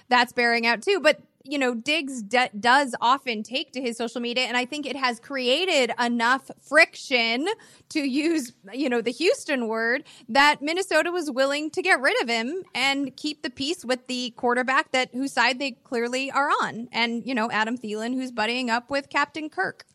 [0.09, 0.99] that's bearing out too.
[0.99, 4.45] But you know, Diggs does often take to his social media.
[4.45, 7.47] And I think it has created enough friction
[7.89, 12.29] to use, you know, the Houston word that Minnesota was willing to get rid of
[12.29, 16.87] him and keep the peace with the quarterback that whose side they clearly are on.
[16.91, 19.85] And, you know, Adam Thielen, who's buddying up with Captain Kirk.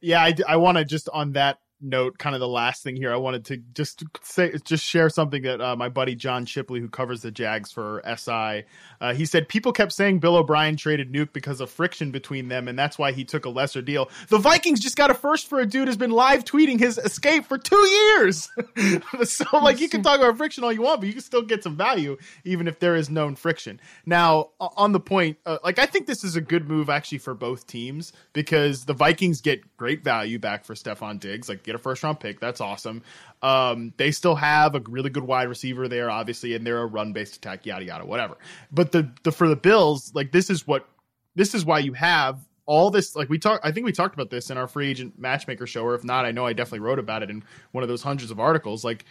[0.00, 3.12] Yeah, I, I want to just on that note, kind of the last thing here,
[3.12, 6.88] I wanted to just say, just share something that uh, my buddy John Shipley, who
[6.88, 8.64] covers the Jags for SI,
[9.00, 12.68] uh, he said people kept saying Bill O'Brien traded Nuke because of friction between them,
[12.68, 14.10] and that's why he took a lesser deal.
[14.28, 17.44] The Vikings just got a first for a dude who's been live tweeting his escape
[17.44, 18.48] for two years.
[19.24, 21.62] so, like, you can talk about friction all you want, but you can still get
[21.62, 23.80] some value even if there is known friction.
[24.06, 27.34] Now, on the point, uh, like, I think this is a good move actually for
[27.34, 31.48] both teams because the Vikings get great value back for Stefon Diggs.
[31.48, 32.40] Like, get a first round pick.
[32.40, 33.02] That's awesome.
[33.42, 37.12] Um, they still have a really good wide receiver there, obviously, and they're a run
[37.12, 38.36] based attack, yada yada, whatever.
[38.72, 40.88] But the the for the Bills, like this is what
[41.34, 44.30] this is why you have all this like we talked i think we talked about
[44.30, 46.98] this in our free agent matchmaker show or if not i know i definitely wrote
[46.98, 49.04] about it in one of those hundreds of articles like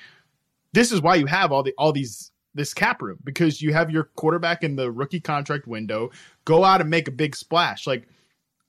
[0.71, 3.91] this is why you have all the all these this cap room because you have
[3.91, 6.09] your quarterback in the rookie contract window
[6.45, 8.07] go out and make a big splash like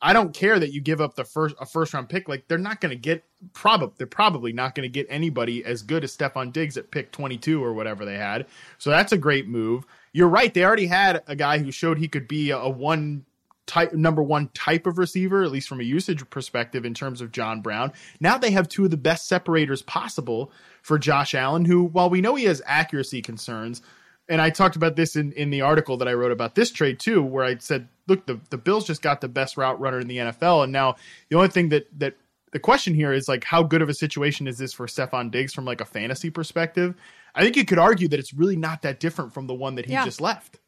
[0.05, 2.29] I don't care that you give up the first a first round pick.
[2.29, 5.83] Like they're not going to get probably they're probably not going to get anybody as
[5.83, 8.45] good as Stefon Diggs at pick 22 or whatever they had.
[8.77, 9.87] So that's a great move.
[10.13, 10.53] You're right.
[10.53, 13.25] They already had a guy who showed he could be a, a one
[13.65, 17.33] type number one type of receiver, at least from a usage perspective in terms of
[17.33, 17.91] John Brown.
[18.21, 22.21] Now they have two of the best separators possible for Josh Allen, who while we
[22.21, 23.81] know he has accuracy concerns,
[24.29, 26.99] and I talked about this in, in the article that I wrote about this trade
[26.99, 30.09] too, where I said, look, the, the Bills just got the best route runner in
[30.09, 30.65] the NFL.
[30.65, 30.97] And now
[31.29, 32.17] the only thing that, that
[32.53, 35.53] the question here is like, how good of a situation is this for Stefon Diggs
[35.53, 36.95] from like a fantasy perspective?
[37.35, 39.87] I think you could argue that it's really not that different from the one that
[39.87, 40.05] he yeah.
[40.05, 40.59] just left.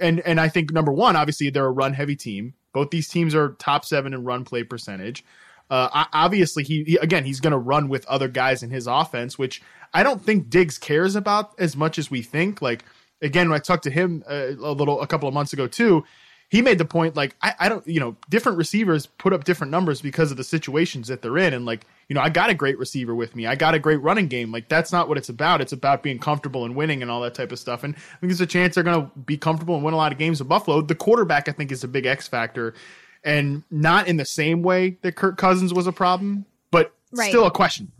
[0.00, 2.54] And, and I think number one, obviously they're a run heavy team.
[2.72, 5.24] Both these teams are top seven in run play percentage.
[5.72, 9.38] Uh, obviously, he, he again he's going to run with other guys in his offense,
[9.38, 9.62] which
[9.94, 12.60] I don't think Diggs cares about as much as we think.
[12.60, 12.84] Like
[13.22, 15.66] again, when I talked to him a, uh, a little a couple of months ago
[15.66, 16.04] too,
[16.50, 19.70] he made the point like I, I don't you know different receivers put up different
[19.70, 22.54] numbers because of the situations that they're in, and like you know I got a
[22.54, 24.52] great receiver with me, I got a great running game.
[24.52, 25.62] Like that's not what it's about.
[25.62, 27.82] It's about being comfortable and winning and all that type of stuff.
[27.82, 30.12] And I think there's a chance they're going to be comfortable and win a lot
[30.12, 30.82] of games with Buffalo.
[30.82, 32.74] The quarterback I think is a big X factor
[33.24, 37.28] and not in the same way that Kirk Cousins was a problem, but right.
[37.28, 37.92] still a question.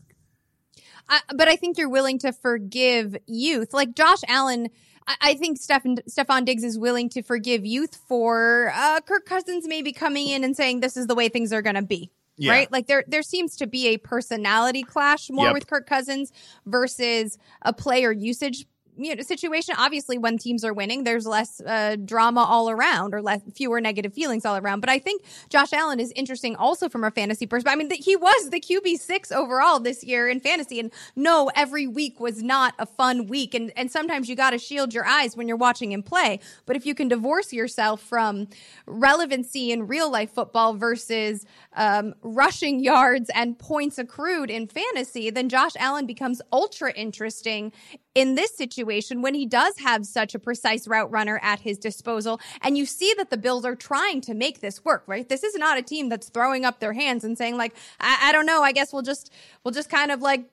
[1.08, 4.68] I, but I think you're willing to forgive youth, like Josh Allen.
[5.06, 9.66] I, I think Stefan, Stefon Diggs is willing to forgive youth for uh, Kirk Cousins
[9.66, 12.10] maybe coming in and saying this is the way things are going to be.
[12.38, 12.52] Yeah.
[12.52, 12.72] Right?
[12.72, 15.54] Like there there seems to be a personality clash more yep.
[15.54, 16.32] with Kirk Cousins
[16.64, 18.66] versus a player usage
[19.04, 19.74] you know, situation.
[19.78, 24.12] Obviously, when teams are winning, there's less uh, drama all around or less fewer negative
[24.12, 24.80] feelings all around.
[24.80, 27.72] But I think Josh Allen is interesting also from a fantasy perspective.
[27.72, 31.50] I mean, the, he was the QB six overall this year in fantasy, and no,
[31.54, 33.54] every week was not a fun week.
[33.54, 36.40] And and sometimes you got to shield your eyes when you're watching him play.
[36.66, 38.48] But if you can divorce yourself from
[38.86, 45.48] relevancy in real life football versus um, rushing yards and points accrued in fantasy, then
[45.48, 47.72] Josh Allen becomes ultra interesting
[48.14, 52.40] in this situation when he does have such a precise route runner at his disposal.
[52.60, 55.28] And you see that the Bills are trying to make this work, right?
[55.28, 58.32] This is not a team that's throwing up their hands and saying like, I, I
[58.32, 59.32] don't know, I guess we'll just,
[59.64, 60.44] we'll just kind of like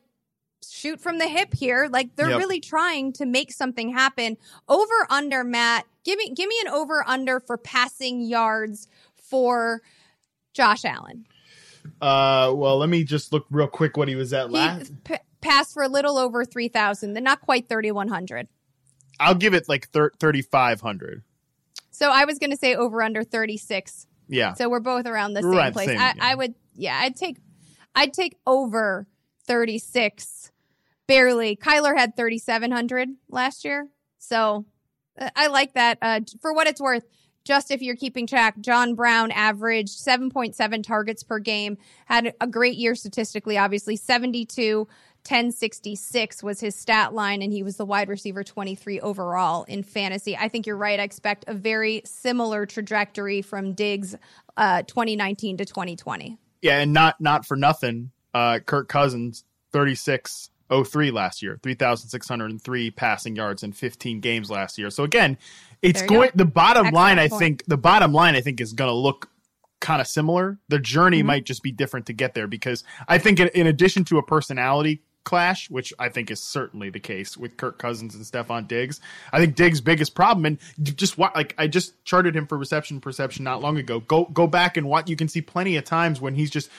[0.68, 1.90] shoot from the hip here.
[1.92, 2.40] Like they're yep.
[2.40, 4.38] really trying to make something happen.
[4.70, 9.82] Over under Matt, give me, give me an over under for passing yards for
[10.54, 11.26] Josh Allen.
[12.02, 14.92] Uh, well, let me just look real quick what he was at last.
[15.04, 18.48] P- passed for a little over 3,000, then not quite 3,100.
[19.20, 21.24] I'll give it like 3,500.
[21.92, 24.08] So I was going to say over under 36.
[24.30, 24.54] Yeah.
[24.54, 25.88] So we're both around the same right, place.
[25.88, 26.26] Same, I, yeah.
[26.26, 27.38] I would, yeah, I'd take,
[27.96, 29.08] I'd take over
[29.48, 30.52] 36
[31.08, 31.56] barely.
[31.56, 33.90] Kyler had 3,700 last year.
[34.20, 34.66] So
[35.20, 35.98] uh, I like that.
[36.02, 37.04] Uh, for what it's worth,
[37.44, 42.76] just if you're keeping track, John Brown averaged 7.7 targets per game, had a great
[42.76, 44.88] year statistically, obviously 72
[45.24, 50.36] 1066 was his stat line, and he was the wide receiver 23 overall in fantasy.
[50.36, 51.00] I think you're right.
[51.00, 54.16] I expect a very similar trajectory from Diggs
[54.58, 56.38] uh, 2019 to 2020.
[56.62, 63.64] Yeah, and not not for nothing, uh, Kirk Cousins 3603 last year, 3,603 passing yards
[63.64, 64.90] in 15 games last year.
[64.90, 65.38] So again,
[65.82, 66.38] it's going, go.
[66.38, 67.34] the bottom Excellent line, point.
[67.34, 69.30] I think, the bottom line, I think, is going to look
[69.80, 70.60] kind of similar.
[70.68, 71.28] The journey mm-hmm.
[71.28, 74.24] might just be different to get there because I think, in, in addition to a
[74.24, 79.00] personality clash, which I think is certainly the case with Kirk Cousins and Stefon Diggs.
[79.32, 80.58] I think Diggs' biggest problem, and
[80.96, 84.00] just like I just charted him for reception perception not long ago.
[84.00, 86.72] Go go back and what you can see plenty of times when he's just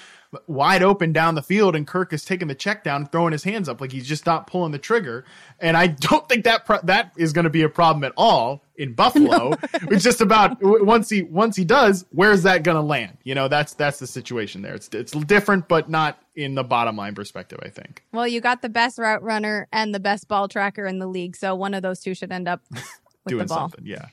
[0.46, 3.68] wide open down the field and Kirk is taking the check down, throwing his hands
[3.68, 5.24] up like he's just not pulling the trigger.
[5.58, 8.62] And I don't think that pro- that is going to be a problem at all
[8.76, 9.52] in Buffalo.
[9.90, 13.18] it's just about once he once he does, where's that going to land?
[13.24, 14.74] You know, that's that's the situation there.
[14.74, 17.58] It's it's different, but not in the bottom line perspective.
[17.62, 18.02] I think.
[18.12, 21.36] Well, you got the best route runner and the best ball tracker in the league,
[21.36, 22.84] so one of those two should end up with
[23.26, 23.58] doing the ball.
[23.70, 23.86] something.
[23.86, 24.06] Yeah.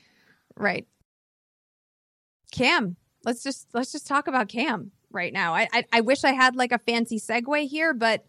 [0.56, 0.86] Right.
[2.52, 5.54] Cam, let's just let's just talk about Cam right now.
[5.54, 8.24] I, I I wish I had like a fancy segue here, but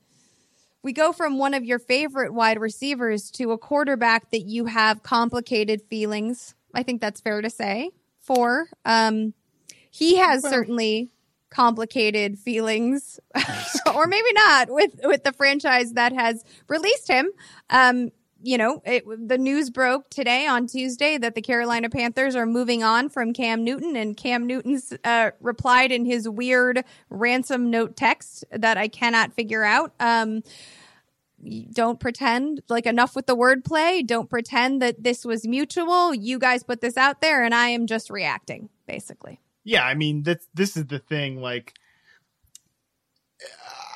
[0.83, 5.03] we go from one of your favorite wide receivers to a quarterback that you have
[5.03, 6.55] complicated feelings.
[6.73, 7.91] I think that's fair to say.
[8.21, 9.33] For um,
[9.89, 11.09] he has Well- certainly
[11.49, 13.19] complicated feelings,
[13.93, 17.29] or maybe not with with the franchise that has released him.
[17.69, 22.45] Um, you know, it, the news broke today on Tuesday that the Carolina Panthers are
[22.45, 27.95] moving on from Cam Newton, and Cam Newton's uh, replied in his weird ransom note
[27.97, 29.93] text that I cannot figure out.
[29.99, 30.43] Um,
[31.71, 34.05] don't pretend like enough with the wordplay.
[34.05, 36.13] Don't pretend that this was mutual.
[36.13, 39.39] You guys put this out there, and I am just reacting, basically.
[39.63, 41.41] Yeah, I mean this this is the thing.
[41.41, 41.73] Like,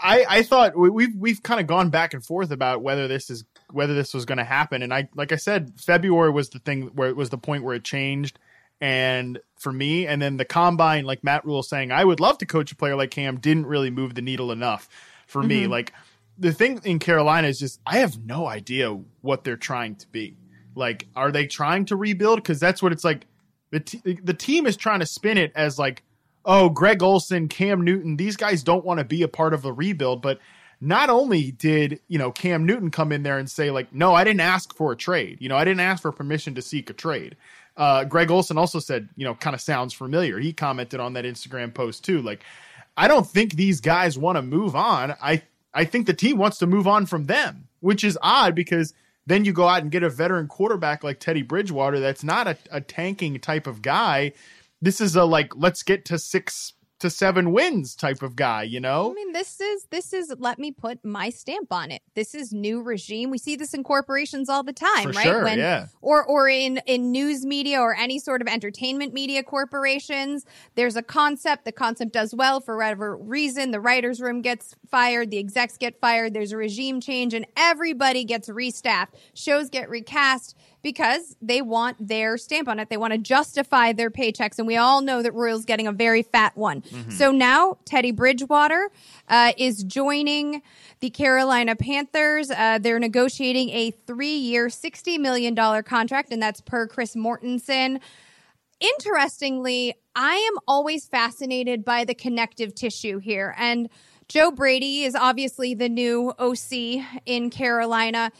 [0.02, 3.30] I I thought we, we've we've kind of gone back and forth about whether this
[3.30, 6.60] is whether this was going to happen, and I like I said, February was the
[6.60, 8.38] thing where it was the point where it changed,
[8.82, 12.46] and for me, and then the combine, like Matt Rhule saying, I would love to
[12.46, 14.90] coach a player like Cam, didn't really move the needle enough
[15.26, 15.64] for me.
[15.64, 15.72] Mm-hmm.
[15.72, 15.94] Like
[16.38, 20.36] the thing in Carolina is just I have no idea what they're trying to be.
[20.76, 22.38] Like, are they trying to rebuild?
[22.38, 23.26] Because that's what it's like.
[23.74, 26.04] The t- the team is trying to spin it as like,
[26.46, 29.74] oh, Greg Olsen, Cam Newton, these guys don't want to be a part of the
[29.74, 30.22] rebuild.
[30.22, 30.38] But
[30.80, 34.24] not only did you know Cam Newton come in there and say like, no, I
[34.24, 35.40] didn't ask for a trade.
[35.42, 37.36] You know, I didn't ask for permission to seek a trade.
[37.76, 40.38] Uh, Greg Olsen also said, you know, kind of sounds familiar.
[40.38, 42.22] He commented on that Instagram post too.
[42.22, 42.44] Like,
[42.96, 45.16] I don't think these guys want to move on.
[45.20, 45.42] I
[45.74, 48.94] I think the team wants to move on from them, which is odd because
[49.26, 52.58] then you go out and get a veteran quarterback like Teddy Bridgewater that's not a,
[52.72, 54.34] a tanking type of guy.
[54.82, 58.80] This is a like let's get to six to seven wins type of guy, you
[58.80, 59.12] know?
[59.12, 62.02] I mean, this is this is let me put my stamp on it.
[62.16, 63.30] This is new regime.
[63.30, 65.24] We see this in corporations all the time, For right?
[65.26, 65.88] sure, yeah.
[66.02, 70.46] Or or in in news media or any sort of entertainment media corporations.
[70.76, 71.66] There's a concept.
[71.66, 73.72] The concept does well for whatever reason.
[73.72, 75.30] The writers' room gets fired.
[75.30, 76.34] The execs get fired.
[76.34, 79.10] There's a regime change, and everybody gets restaffed.
[79.34, 82.90] Shows get recast because they want their stamp on it.
[82.90, 84.60] They want to justify their paychecks.
[84.60, 86.84] And we all know that Rhule's getting a very fat one.
[87.10, 88.90] So now Teddy Bridgewater
[89.30, 90.62] uh, is joining
[91.00, 92.52] the Carolina Panthers.
[92.52, 98.00] Uh, they're negotiating a three year, $60 million contract, and that's per Chris Mortensen.
[98.80, 103.56] Interestingly, I am always fascinated by the connective tissue here.
[103.58, 103.90] And
[104.28, 108.32] Joe Brady is obviously the new OC in Carolina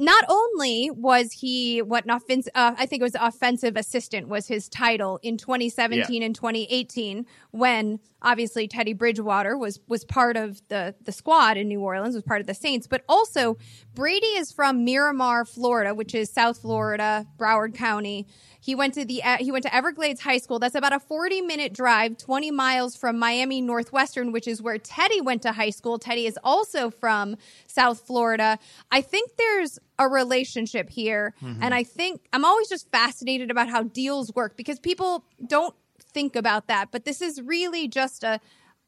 [0.00, 4.46] not only was he what an offensive, uh, I think it was offensive assistant was
[4.46, 10.94] his title in 2017 and 2018 when obviously Teddy Bridgewater was was part of the
[11.02, 13.56] the squad in New Orleans, was part of the Saints, but also
[13.92, 18.26] Brady is from Miramar, Florida, which is South Florida, Broward County.
[18.68, 20.58] He went to the uh, he went to Everglades High School.
[20.58, 25.22] That's about a 40 minute drive, 20 miles from Miami Northwestern, which is where Teddy
[25.22, 25.98] went to high school.
[25.98, 28.58] Teddy is also from South Florida.
[28.90, 33.84] I think there's a relationship here, and I think I'm always just fascinated about how
[33.84, 35.74] deals work because people don't
[36.12, 38.38] think about that, but this is really just a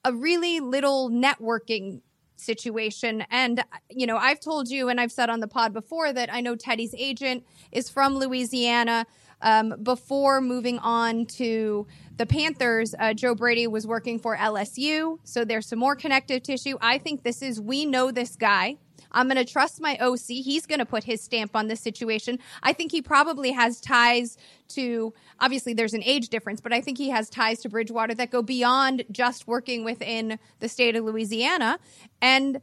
[0.04, 2.02] a really little networking
[2.36, 3.24] situation.
[3.30, 6.40] And, you know, I've told you and I've said on the pod before that I
[6.40, 9.06] know Teddy's agent is from Louisiana.
[9.42, 15.18] Um, before moving on to the Panthers, uh, Joe Brady was working for LSU.
[15.24, 16.76] So there's some more connective tissue.
[16.80, 18.76] I think this is, we know this guy.
[19.12, 20.26] I'm going to trust my OC.
[20.28, 22.38] He's going to put his stamp on this situation.
[22.62, 24.36] I think he probably has ties
[24.68, 28.30] to, obviously, there's an age difference, but I think he has ties to Bridgewater that
[28.30, 31.78] go beyond just working within the state of Louisiana.
[32.22, 32.60] And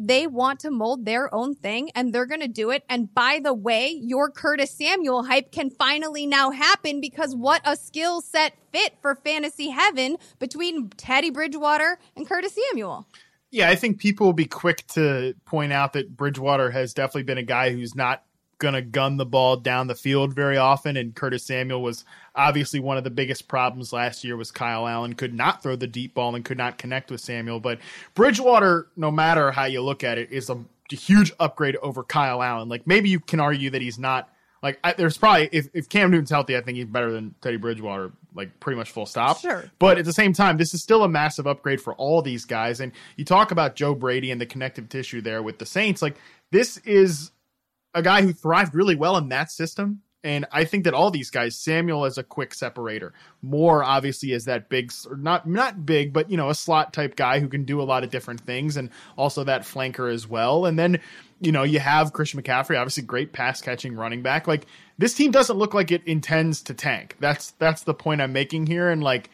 [0.00, 2.82] they want to mold their own thing and they're going to do it.
[2.88, 7.76] And by the way, your Curtis Samuel hype can finally now happen because what a
[7.76, 13.06] skill set fit for fantasy heaven between Teddy Bridgewater and Curtis Samuel.
[13.50, 17.38] Yeah, I think people will be quick to point out that Bridgewater has definitely been
[17.38, 18.22] a guy who's not
[18.60, 22.04] going to gun the ball down the field very often and Curtis Samuel was
[22.36, 25.88] obviously one of the biggest problems last year was Kyle Allen could not throw the
[25.88, 27.80] deep ball and could not connect with Samuel but
[28.14, 30.58] Bridgewater no matter how you look at it is a
[30.90, 34.28] huge upgrade over Kyle Allen like maybe you can argue that he's not
[34.62, 37.56] like I, there's probably if, if Cam Newton's healthy I think he's better than Teddy
[37.56, 39.70] Bridgewater like pretty much full stop Sure.
[39.78, 42.78] but at the same time, this is still a massive upgrade for all these guys.
[42.78, 46.00] And you talk about Joe Brady and the connective tissue there with the Saints.
[46.00, 46.16] Like,
[46.52, 47.32] this is
[47.94, 51.30] a guy who thrived really well in that system And I think that all these
[51.30, 56.30] guys, Samuel as a quick separator, Moore obviously is that big, not not big, but
[56.30, 58.90] you know, a slot type guy who can do a lot of different things, and
[59.16, 60.66] also that flanker as well.
[60.66, 61.00] And then
[61.40, 64.46] you know, you have Christian McCaffrey, obviously great pass catching running back.
[64.46, 64.66] Like
[64.98, 67.16] this team doesn't look like it intends to tank.
[67.18, 68.90] That's that's the point I'm making here.
[68.90, 69.30] And like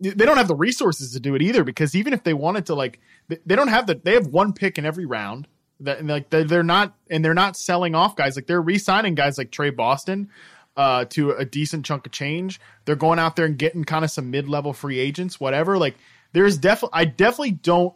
[0.00, 2.74] they don't have the resources to do it either because even if they wanted to,
[2.74, 5.46] like they don't have the they have one pick in every round.
[5.80, 9.50] That like they're not and they're not selling off guys like they're re-signing guys like
[9.50, 10.30] Tre Boston
[10.76, 12.60] uh, to a decent chunk of change.
[12.84, 15.76] They're going out there and getting kind of some mid-level free agents, whatever.
[15.76, 15.96] Like
[16.32, 17.94] there's definitely I definitely don't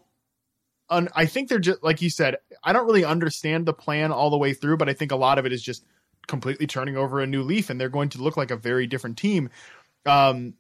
[0.91, 2.37] un- I think they're just like you said.
[2.63, 5.39] I don't really understand the plan all the way through, but I think a lot
[5.39, 5.85] of it is just
[6.27, 9.17] completely turning over a new leaf, and they're going to look like a very different
[9.17, 9.49] team.
[10.05, 10.55] Um,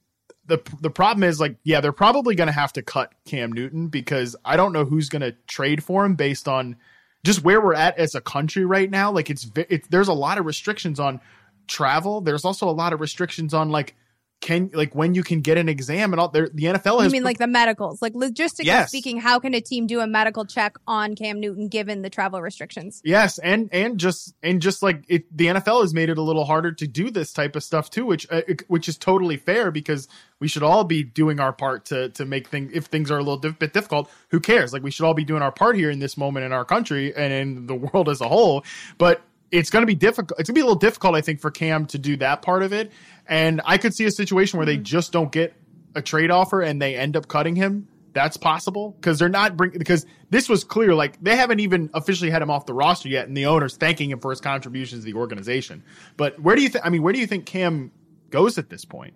[0.46, 3.88] the the problem is like yeah, they're probably going to have to cut Cam Newton
[3.88, 6.76] because I don't know who's going to trade for him based on
[7.24, 9.10] just where we're at as a country right now.
[9.10, 11.20] Like it's, it's there's a lot of restrictions on
[11.66, 12.20] travel.
[12.20, 13.94] There's also a lot of restrictions on like
[14.40, 17.24] can like when you can get an exam and all the NFL has You mean
[17.24, 18.00] like the medicals.
[18.00, 18.88] Like logistically yes.
[18.88, 22.40] speaking, how can a team do a medical check on Cam Newton given the travel
[22.40, 23.02] restrictions?
[23.04, 26.46] Yes, and and just and just like it the NFL has made it a little
[26.46, 30.08] harder to do this type of stuff too, which uh, which is totally fair because
[30.40, 33.22] we should all be doing our part to to make things if things are a
[33.22, 34.72] little diff- bit difficult, who cares?
[34.72, 37.14] Like we should all be doing our part here in this moment in our country
[37.14, 38.64] and in the world as a whole.
[38.96, 39.20] But
[39.50, 40.38] it's going to be difficult.
[40.38, 42.62] It's going to be a little difficult, I think, for Cam to do that part
[42.62, 42.92] of it.
[43.26, 44.84] And I could see a situation where they mm-hmm.
[44.84, 45.54] just don't get
[45.94, 47.88] a trade offer and they end up cutting him.
[48.12, 50.96] That's possible because they're not bring because this was clear.
[50.96, 54.10] Like they haven't even officially had him off the roster yet, and the owner's thanking
[54.10, 55.84] him for his contributions to the organization.
[56.16, 56.84] But where do you think?
[56.84, 57.92] I mean, where do you think Cam
[58.30, 59.14] goes at this point?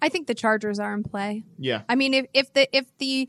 [0.00, 1.44] I think the Chargers are in play.
[1.58, 1.82] Yeah.
[1.86, 3.28] I mean, if if the if the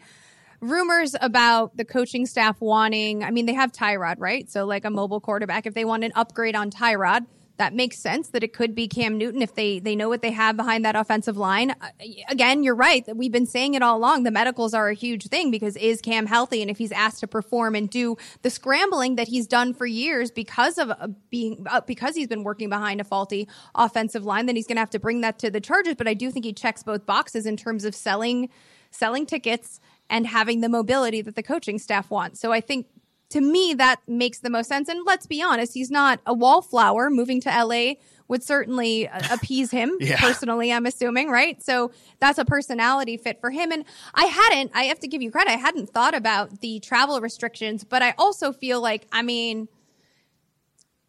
[0.70, 4.50] rumors about the coaching staff wanting, I mean, they have Tyrod, right?
[4.50, 5.66] So like a mobile quarterback.
[5.66, 7.26] If they want an upgrade on Tyrod,
[7.58, 10.32] that makes sense that it could be Cam Newton if they they know what they
[10.32, 11.72] have behind that offensive line.
[11.72, 11.90] Uh,
[12.30, 14.24] again, you're right that we've been saying it all along.
[14.24, 17.28] The medicals are a huge thing because is Cam healthy and if he's asked to
[17.28, 21.82] perform and do the scrambling that he's done for years because of uh, being uh,
[21.82, 25.00] because he's been working behind a faulty offensive line, then he's going to have to
[25.00, 27.86] bring that to the Chargers, but I do think he checks both boxes in terms
[27.86, 28.50] of selling
[28.92, 29.80] selling tickets
[30.10, 32.40] and having the mobility that the coaching staff wants.
[32.40, 32.88] So I think
[33.30, 34.88] to me, that makes the most sense.
[34.88, 37.10] And let's be honest, he's not a wallflower.
[37.10, 37.94] Moving to LA
[38.28, 40.20] would certainly uh, appease him yeah.
[40.20, 41.62] personally, I'm assuming, right?
[41.62, 43.72] So that's a personality fit for him.
[43.72, 47.20] And I hadn't, I have to give you credit, I hadn't thought about the travel
[47.22, 49.68] restrictions, but I also feel like, I mean,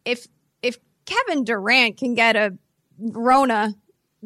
[0.05, 0.27] if,
[0.61, 2.57] if Kevin Durant can get a
[2.99, 3.73] Rona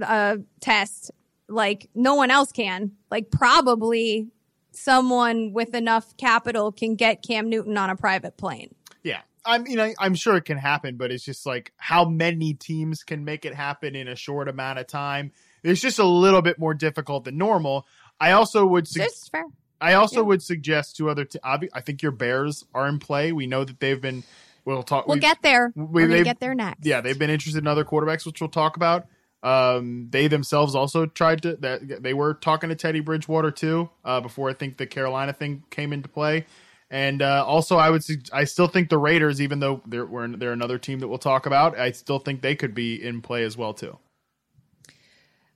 [0.01, 1.11] uh, test
[1.47, 4.27] like no one else can, like probably
[4.71, 8.73] someone with enough capital can get Cam Newton on a private plane.
[9.03, 9.21] Yeah.
[9.43, 13.03] I mean, I, am sure it can happen, but it's just like how many teams
[13.03, 15.31] can make it happen in a short amount of time.
[15.63, 17.87] It's just a little bit more difficult than normal.
[18.19, 19.31] I also would suggest.
[19.31, 19.45] fair.
[19.79, 20.27] I also yeah.
[20.27, 21.25] would suggest to other.
[21.25, 23.31] T- I think your Bears are in play.
[23.31, 24.23] We know that they've been.
[24.63, 25.07] We'll talk.
[25.07, 25.73] We'll get there.
[25.75, 26.85] We, get there next.
[26.85, 29.07] Yeah, they've been interested in other quarterbacks, which we'll talk about.
[29.43, 34.21] Um, they themselves also tried to that they were talking to Teddy Bridgewater too uh,
[34.21, 36.45] before I think the Carolina thing came into play.
[36.91, 40.77] And uh, also, I would I still think the Raiders, even though they're they're another
[40.77, 43.73] team that we'll talk about, I still think they could be in play as well
[43.73, 43.97] too.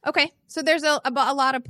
[0.08, 1.64] Okay, so there's a a, a lot of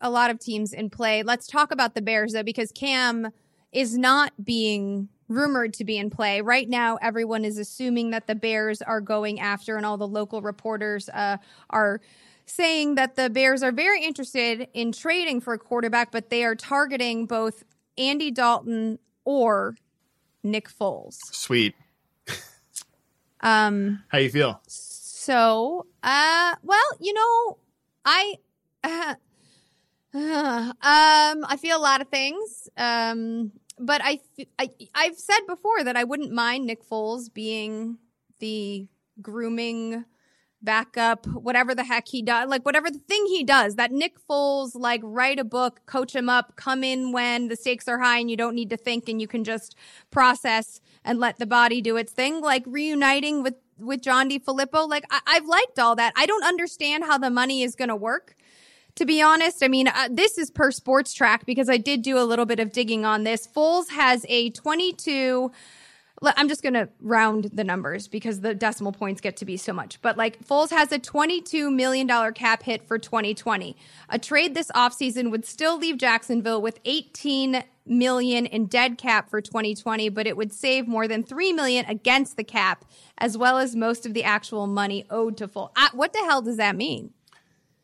[0.00, 1.22] a lot of teams in play.
[1.24, 3.30] Let's talk about the Bears though, because Cam
[3.72, 6.42] is not being rumored to be in play.
[6.42, 10.42] Right now, everyone is assuming that the Bears are going after, and all the local
[10.42, 11.38] reporters uh,
[11.70, 12.00] are
[12.44, 16.56] saying that the Bears are very interested in trading for a quarterback, but they are
[16.56, 17.64] targeting both
[17.96, 19.76] Andy Dalton or
[20.42, 21.16] Nick Foles.
[21.30, 21.74] Sweet.
[23.40, 24.60] um, how you feel?
[24.66, 27.58] So, uh, well, you know,
[28.04, 28.34] I.
[28.82, 29.14] Uh,
[30.12, 32.68] um, I feel a lot of things.
[32.76, 34.20] Um, but I,
[34.58, 37.98] I I've said before that I wouldn't mind Nick Foles being
[38.38, 38.86] the
[39.20, 40.04] grooming
[40.62, 44.72] backup, whatever the heck he does, like whatever the thing he does, that Nick Foles,
[44.74, 48.30] like write a book, coach him up, come in when the stakes are high and
[48.30, 49.74] you don't need to think and you can just
[50.10, 54.88] process and let the body do its thing, like reuniting with, with John DeFilippo.
[54.88, 56.12] Like I, I've liked all that.
[56.16, 58.36] I don't understand how the money is going to work
[59.00, 59.64] to be honest.
[59.64, 62.70] I mean, uh, this is per Spotrac because I did do a little bit of
[62.70, 63.46] digging on this.
[63.46, 65.50] Foles has a 22
[66.22, 69.72] I'm just going to round the numbers because the decimal points get to be so
[69.72, 70.02] much.
[70.02, 73.74] But like Foles has a $22 million cap hit for 2020.
[74.10, 79.40] A trade this offseason would still leave Jacksonville with 18 million in dead cap for
[79.40, 82.84] 2020, but it would save more than 3 million against the cap
[83.16, 85.70] as well as most of the actual money owed to Foles.
[85.94, 87.14] what the hell does that mean?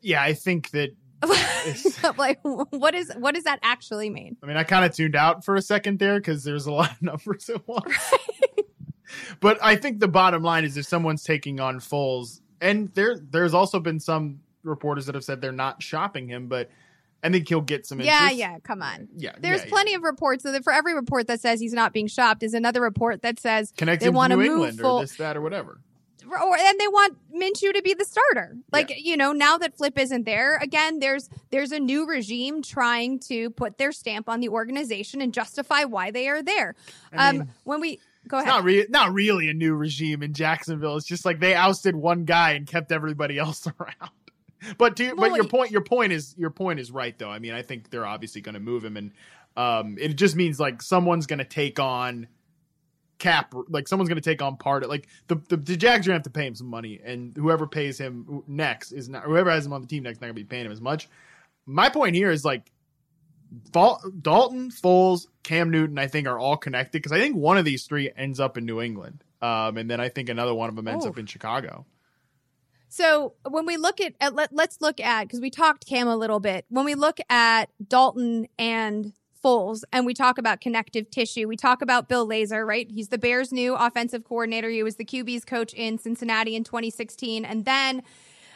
[0.02, 0.94] Yeah, I think that
[2.18, 4.36] like what is what does that actually mean?
[4.42, 6.92] I mean, I kind of tuned out for a second there because there's a lot
[6.92, 7.86] of numbers at once.
[7.86, 8.66] Right.
[9.40, 13.54] but I think the bottom line is if someone's taking on Foles, and there there's
[13.54, 16.70] also been some reporters that have said they're not shopping him, but
[17.22, 18.00] I think he'll get some.
[18.00, 18.20] Interest.
[18.20, 18.58] Yeah, yeah.
[18.62, 19.08] Come on.
[19.16, 19.98] Yeah, there's yeah, plenty yeah.
[19.98, 20.42] of reports.
[20.42, 23.40] So that for every report that says he's not being shopped, is another report that
[23.40, 25.80] says Connect they want to move England or this, that, or whatever
[26.30, 28.56] or and they want Minshew to be the starter.
[28.72, 28.96] Like yeah.
[28.98, 33.50] you know, now that Flip isn't there, again, there's there's a new regime trying to
[33.50, 36.74] put their stamp on the organization and justify why they are there.
[37.12, 40.32] I um, mean, when we go ahead, not re- not really a new regime in
[40.32, 40.96] Jacksonville.
[40.96, 44.10] It's just like they ousted one guy and kept everybody else around.
[44.78, 47.30] But to, well, but your point your point is your point is right though.
[47.30, 49.12] I mean, I think they're obviously going to move him, and
[49.56, 52.26] um, it just means like someone's going to take on
[53.18, 56.10] cap like someone's going to take on part of like the, the the Jags are
[56.10, 59.24] going to have to pay him some money and whoever pays him next is not
[59.24, 61.08] whoever has him on the team next not going to be paying him as much.
[61.64, 62.70] My point here is like
[63.70, 67.84] Dalton, Foles, Cam Newton I think are all connected because I think one of these
[67.84, 69.24] three ends up in New England.
[69.40, 71.10] Um, and then I think another one of them ends oh.
[71.10, 71.86] up in Chicago.
[72.88, 76.16] So when we look at, at let, let's look at because we talked Cam a
[76.16, 76.64] little bit.
[76.68, 79.12] When we look at Dalton and
[79.46, 81.46] Foles and we talk about connective tissue.
[81.46, 82.90] We talk about Bill Lazor, right?
[82.90, 84.68] He's the Bears' new offensive coordinator.
[84.68, 87.44] He was the QB's coach in Cincinnati in 2016.
[87.44, 88.02] And then,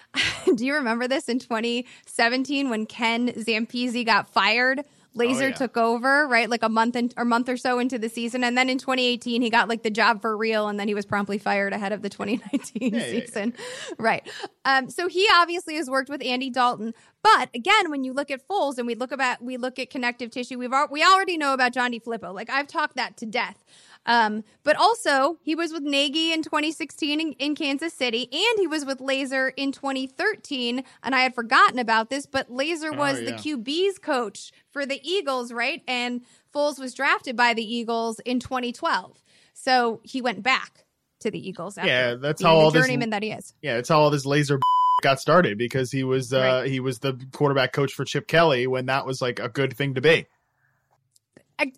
[0.56, 4.82] do you remember this in 2017 when Ken Zampese got fired?
[5.16, 5.54] Lazor oh, yeah.
[5.54, 6.48] took over, right?
[6.48, 8.44] Like a month and, or month or so into the season.
[8.44, 10.68] And then in 2018, he got like the job for real.
[10.68, 13.54] And then he was promptly fired ahead of the 2019 yeah, season.
[13.56, 14.30] Yeah, right.
[14.64, 16.94] Um, so he obviously has worked with Andy Dalton.
[17.22, 20.30] But again, when you look at Foles and we look about, we look at connective
[20.30, 22.32] tissue, we've, we already know about John DeFilippo.
[22.32, 23.64] Like I've talked that to death.
[24.06, 28.66] Um, but also, he was with Nagy in 2016 in, in, Kansas City, and he
[28.66, 30.82] was with Lazor in 2013.
[31.02, 33.30] And I had forgotten about this, but Lazor was oh, yeah.
[33.30, 35.82] the QB's coach for the Eagles, right?
[35.86, 36.22] And
[36.54, 39.22] Foles was drafted by the Eagles in 2012.
[39.52, 40.86] So he went back
[41.20, 41.76] to the Eagles.
[41.76, 43.54] yeah, that's how all the journeyman this, that he is.
[43.60, 44.58] Yeah, that's how all this laser
[45.02, 46.70] got started because he was uh, right.
[46.70, 49.94] he was the quarterback coach for Chip Kelly when that was like a good thing
[49.94, 50.26] to be.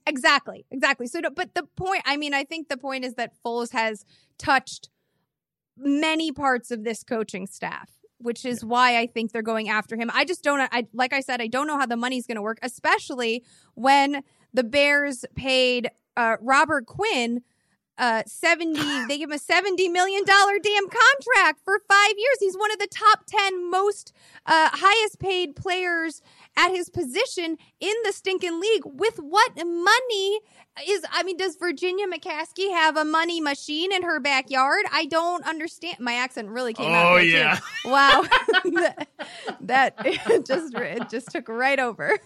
[0.07, 1.07] Exactly, exactly.
[1.07, 4.05] So, but the point, I mean, I think the point is that Foles has
[4.39, 4.91] touched
[5.77, 8.69] many parts of this coaching staff, which is yeah.
[8.69, 10.11] why I think they're going after him.
[10.15, 12.43] I just don't, I like I said, I don't know how the money's going to
[12.43, 14.23] work, especially when
[14.55, 17.43] the Bears paid uh, Robert Quinn
[18.03, 22.57] uh 70 they give him a 70 million dollar damn contract for 5 years he's
[22.57, 24.13] one of the top 10 most
[24.45, 26.21] uh highest paid players
[26.57, 30.41] at his position in the stinking league with what money
[30.89, 34.85] is I mean does Virginia McCaskey have a money machine in her backyard?
[34.93, 35.99] I don't understand.
[36.01, 37.13] My accent really came oh, out.
[37.13, 37.57] Oh yeah.
[37.57, 37.63] Too.
[37.91, 38.23] Wow.
[38.65, 39.09] that,
[39.61, 42.19] that it just it just took right over.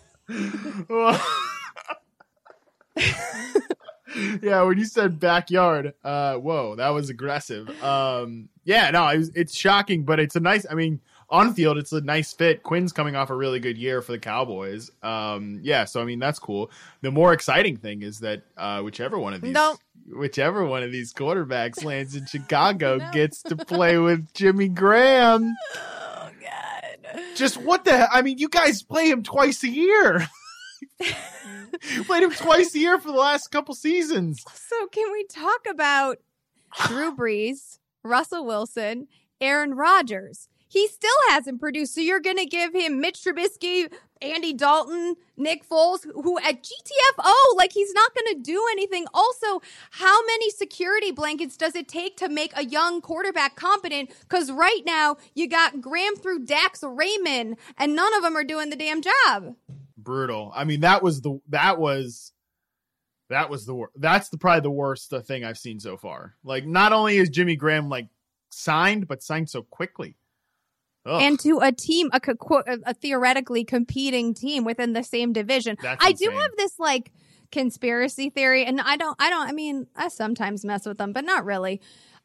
[4.43, 7.69] Yeah, when you said backyard, uh, whoa, that was aggressive.
[7.83, 10.67] Um, yeah, no, it was, it's shocking, but it's a nice.
[10.71, 12.63] I mean, on field, it's a nice fit.
[12.63, 14.91] Quinn's coming off a really good year for the Cowboys.
[15.03, 16.71] Um, yeah, so I mean that's cool.
[17.01, 19.77] The more exciting thing is that uh, whichever one of these, no.
[20.09, 23.11] whichever one of these quarterbacks lands in Chicago no.
[23.11, 25.57] gets to play with Jimmy Graham.
[26.19, 27.21] Oh God!
[27.37, 28.13] Just what the?
[28.13, 30.29] I mean, you guys play him twice a year.
[32.07, 34.43] Played him twice a year for the last couple seasons.
[34.55, 36.19] So can we talk about
[36.87, 39.09] Drew Brees, Russell Wilson,
[39.41, 40.49] Aaron Rodgers?
[40.69, 41.95] He still hasn't produced.
[41.95, 47.33] So you're going to give him Mitch Trubisky, Andy Dalton, Nick Foles, who at GTFO,
[47.57, 49.07] like he's not going to do anything.
[49.15, 49.61] Also,
[49.91, 54.11] how many security blankets does it take to make a young quarterback competent?
[54.21, 58.71] Because right now you got Graham through Dax Raymond, and none of them are doing
[58.71, 59.55] the damn job.
[60.07, 60.53] Brutal.
[60.55, 62.33] I mean, that was the that was
[63.29, 63.87] that was the.
[63.97, 66.37] That's the probably the worst uh, thing I've seen so far.
[66.45, 68.07] Like, not only is Jimmy Graham like
[68.49, 70.17] signed, but signed so quickly.
[71.05, 71.23] Ugh.
[71.23, 72.21] and to a team, a,
[72.85, 75.77] a, theoretically competing team within the same division.
[75.81, 76.31] That's I insane.
[76.31, 77.13] do have this like
[77.53, 81.25] conspiracy theory, and I don't, I don't, I mean, I sometimes mess with them, but
[81.25, 81.81] not really.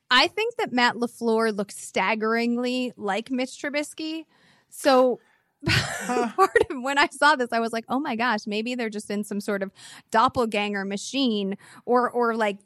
[0.09, 4.25] I think that Matt LaFleur looks staggeringly like Mitch Trubisky.
[4.69, 5.19] So
[6.05, 9.09] part of when I saw this, I was like, oh my gosh, maybe they're just
[9.11, 9.71] in some sort of
[10.09, 12.57] doppelganger machine or, or like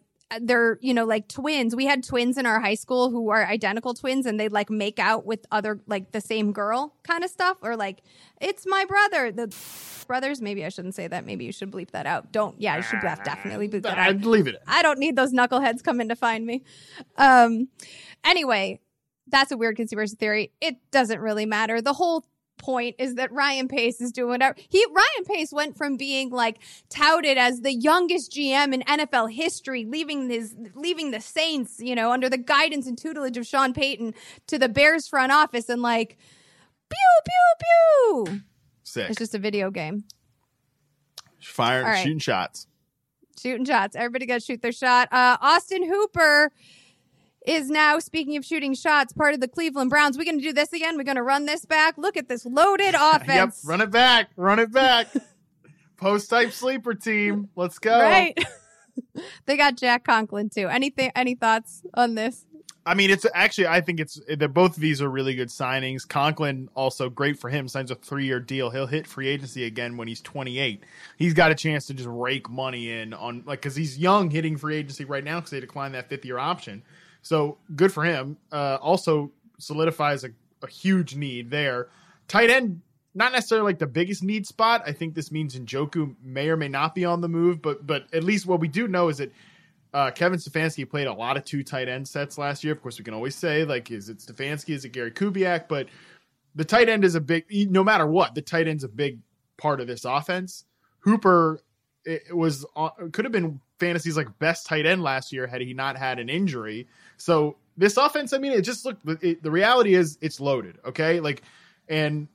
[0.42, 1.76] they're you know like twins.
[1.76, 5.00] We had twins in our high school who are identical twins and they'd like make
[5.00, 8.02] out with other like the same girl kind of stuff or like
[8.42, 9.32] it's my brother.
[9.32, 9.56] The
[10.08, 11.26] brothers maybe i shouldn't say that.
[11.26, 12.32] Maybe you should bleep that out.
[12.32, 14.10] Don't yeah you should definitely bleep that out.
[14.10, 14.62] I'd leave it.
[14.68, 16.64] i don't need those knuckleheads coming to find me.
[17.18, 17.70] Um
[18.24, 18.80] anyway
[19.28, 20.52] that's a weird conspiracy theory.
[20.62, 21.82] It doesn't really matter.
[21.82, 22.26] The whole
[22.58, 24.56] point is that Ryan Pace is doing whatever.
[24.70, 29.86] He Ryan Pace went from being like touted as the youngest GM in NFL history,
[29.86, 34.14] leaving his leaving the Saints, you know, under the guidance and tutelage of Sean Payton
[34.48, 36.18] to the Bears front office and like
[36.90, 38.42] pew pew pew.
[38.84, 39.10] Sick.
[39.10, 40.04] It's just a video game.
[41.42, 42.04] Firing, right.
[42.04, 42.68] shooting shots.
[43.40, 43.96] Shooting shots.
[43.96, 45.12] Everybody got to shoot their shot.
[45.12, 46.52] Uh, Austin Hooper
[47.48, 50.18] is now, speaking of shooting shots, part of the Cleveland Browns.
[50.18, 50.98] We're going to do this again.
[50.98, 51.98] We're going to run this back.
[51.98, 53.62] Look at this loaded offense.
[53.64, 54.30] Yep, run it back.
[54.36, 55.08] Run it back.
[55.98, 57.50] Post type sleeper team.
[57.56, 58.00] Let's go.
[58.00, 58.38] Right.
[59.46, 60.68] they got Jack Conklin too.
[60.68, 61.12] Anything?
[61.16, 62.46] Any thoughts on this?
[62.88, 66.08] I mean, it's actually, I think it's that both of these are really good signings.
[66.08, 68.70] Conklin, also great for him, signs a three year deal.
[68.70, 70.84] He'll hit free agency again when he's 28.
[71.18, 74.56] He's got a chance to just rake money in on, like, because he's young hitting
[74.56, 76.84] free agency right now because they declined that fifth year option.
[77.26, 78.38] So good for him.
[78.52, 80.30] Uh, also solidifies a,
[80.62, 81.88] a huge need there.
[82.28, 82.82] Tight end,
[83.16, 84.84] not necessarily like the biggest need spot.
[84.86, 88.06] I think this means Njoku may or may not be on the move, but but
[88.14, 89.32] at least what we do know is that
[89.92, 92.74] uh, Kevin Stefanski played a lot of two tight end sets last year.
[92.74, 94.76] Of course, we can always say like, is it Stefanski?
[94.76, 95.68] Is it Gary Kubiak?
[95.68, 95.88] But
[96.54, 97.46] the tight end is a big.
[97.72, 99.18] No matter what, the tight end's a big
[99.58, 100.64] part of this offense.
[101.00, 101.60] Hooper
[102.06, 105.74] it was uh, could have been fantasy's like best tight end last year had he
[105.74, 106.88] not had an injury.
[107.18, 109.08] So this offense, I mean, it just looked.
[109.24, 110.78] It, the reality is it's loaded.
[110.86, 111.44] Okay, like
[111.88, 112.28] and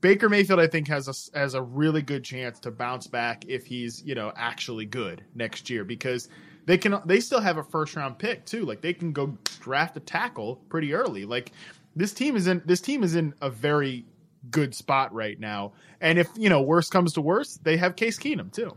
[0.00, 3.66] Baker Mayfield, I think, has a has a really good chance to bounce back if
[3.66, 6.28] he's you know actually good next year because
[6.66, 8.64] they can they still have a first round pick too.
[8.64, 11.24] Like they can go draft a tackle pretty early.
[11.24, 11.52] Like
[11.96, 14.06] this team is in this team is in a very
[14.50, 15.72] good spot right now.
[16.00, 18.76] And if you know worst comes to worst, they have Case Keenum too.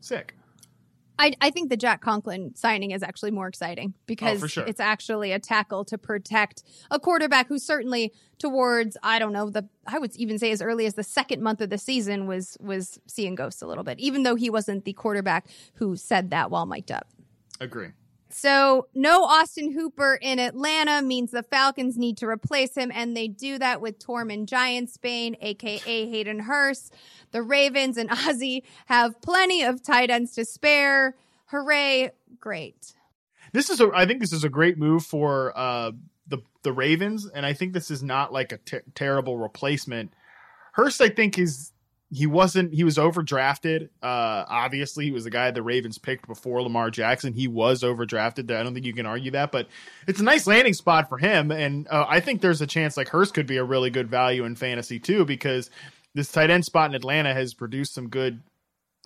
[0.00, 0.34] Sick.
[1.20, 4.64] I, I think the Jack Conklin signing is actually more exciting oh, because Oh, sure.
[4.66, 9.68] it's actually a tackle to protect a quarterback who certainly towards I don't know the
[9.86, 12.98] I would even say as early as the second month of the season was was
[13.06, 16.64] seeing ghosts a little bit even though he wasn't the quarterback who said that while
[16.64, 17.06] mic'd up.
[17.60, 17.88] Agree.
[18.32, 23.28] So no Austin Hooper in Atlanta means the Falcons need to replace him, and they
[23.28, 26.94] do that with Tormund Giantsbane, aka Hayden Hurst.
[27.32, 31.16] The Ravens and Ozzy have plenty of tight ends to spare.
[31.46, 32.10] Hooray!
[32.38, 32.94] Great.
[33.52, 35.90] This is a I think this is a great move for uh
[36.28, 40.14] the the Ravens and I think this is not like a ter- terrible replacement.
[40.72, 41.72] Hurst I think is
[42.12, 43.88] he wasn't he was overdrafted.
[44.02, 47.32] Uh obviously he was the guy the Ravens picked before Lamar Jackson.
[47.32, 48.50] He was overdrafted.
[48.50, 49.68] I don't think you can argue that, but
[50.06, 53.08] it's a nice landing spot for him and uh, I think there's a chance like
[53.08, 55.70] Hurst could be a really good value in fantasy too because
[56.14, 58.40] this tight end spot in Atlanta has produced some good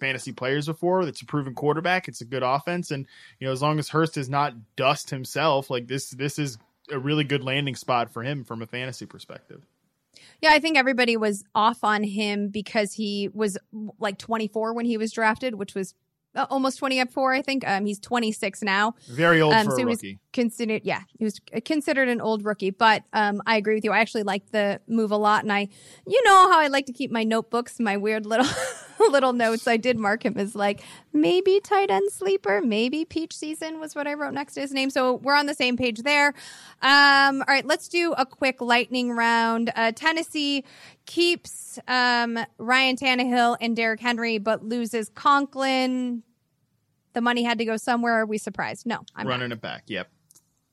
[0.01, 1.03] fantasy players before.
[1.03, 2.09] It's a proven quarterback.
[2.09, 3.07] It's a good offense, and
[3.39, 6.59] you know as long as Hurst is not dust himself, like this, this is
[6.91, 9.65] a really good landing spot for him from a fantasy perspective.
[10.41, 13.57] Yeah, I think everybody was off on him because he was
[13.99, 15.95] like 24 when he was drafted, which was
[16.37, 17.67] uh, almost 24, I think.
[17.67, 18.95] Um, he's 26 now.
[19.09, 20.19] Very old Um, for so a he was rookie.
[20.33, 22.71] considered, yeah, he was considered an old rookie.
[22.71, 23.93] But um, I agree with you.
[23.93, 25.69] I actually like the move a lot, and I,
[26.07, 28.47] you know, how I like to keep my notebooks, my weird little
[29.11, 29.67] little notes.
[29.67, 30.83] I did mark him as like
[31.13, 34.91] maybe tight end sleeper, maybe peach season was what I wrote next to his name.
[34.91, 36.29] So we're on the same page there.
[36.83, 39.73] Um, all right, let's do a quick lightning round.
[39.75, 40.65] Uh, Tennessee
[41.07, 46.23] keeps um, Ryan Tannehill and Derrick Henry, but loses Conklin.
[47.13, 48.15] The money had to go somewhere.
[48.15, 48.87] Are we surprised?
[48.87, 49.33] No, I'm not.
[49.33, 49.85] running it back.
[49.87, 50.11] Yep.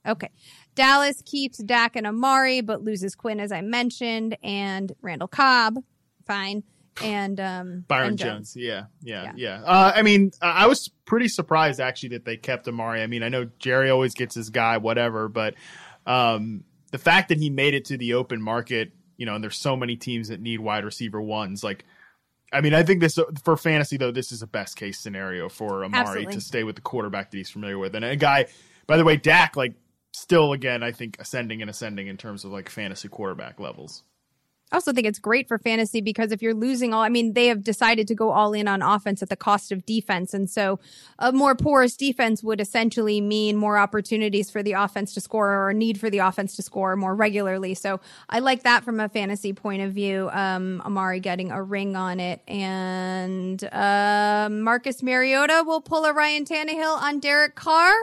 [0.07, 0.30] Okay.
[0.74, 5.78] Dallas keeps Dak and Amari, but loses Quinn, as I mentioned, and Randall Cobb.
[6.26, 6.63] Fine.
[7.02, 8.56] And um Byron and Jones.
[8.56, 9.34] Yeah, yeah, Yeah.
[9.36, 9.64] yeah.
[9.64, 13.02] Uh, I mean, I I was pretty surprised actually that they kept Amari.
[13.02, 15.56] I mean, I know Jerry always gets his guy, whatever, but
[16.06, 19.58] um, the fact that he made it to the open market, you know, and there's
[19.58, 21.86] so many teams that need wide receiver ones, like.
[22.54, 24.12] I mean, I think this for fantasy though.
[24.12, 26.34] This is a best case scenario for Amari Absolutely.
[26.34, 28.48] to stay with the quarterback that he's familiar with, and a guy.
[28.88, 29.76] By the way, Dak, like,
[30.12, 34.04] still again, I think ascending and ascending in terms of like fantasy quarterback levels.
[34.72, 37.47] I also think it's great for fantasy because if you're losing all, I mean, they
[37.47, 40.34] have decided to go all in on offense at the cost of defense.
[40.34, 40.80] And so
[41.19, 45.72] a more porous defense would essentially mean more opportunities for the offense to score or
[45.72, 47.74] a need for the offense to score more regularly.
[47.74, 47.99] So
[48.30, 50.30] I like that from a fantasy point of view.
[50.32, 52.41] Um, Amari getting a ring on it.
[52.47, 57.93] And uh, Marcus Mariota will pull a Ryan Tannehill on Derek Carr.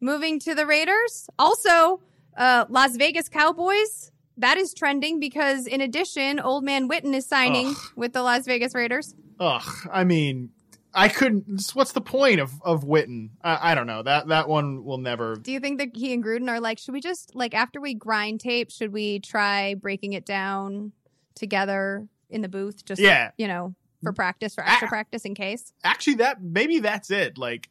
[0.00, 1.30] moving to the Raiders.
[1.38, 2.00] Also,
[2.36, 4.10] uh, Las Vegas Cowboys.
[4.36, 7.76] That is trending because, in addition, Old Man Witten is signing Ugh.
[7.96, 9.14] with the Las Vegas Raiders.
[9.38, 9.62] Ugh,
[9.92, 10.50] I mean,
[10.92, 11.70] I couldn't.
[11.74, 13.30] What's the point of of Witten?
[13.42, 14.02] I, I don't know.
[14.02, 15.36] That that one will never.
[15.36, 17.94] Do you think that he and Gruden are like, should we just like after we
[17.94, 20.92] grind tape, should we try breaking it down
[21.34, 22.84] together in the booth?
[22.84, 23.30] Just Yeah.
[23.38, 25.72] you know, for practice, for extra practice in case.
[25.82, 27.38] Actually, that maybe that's it.
[27.38, 27.68] Like.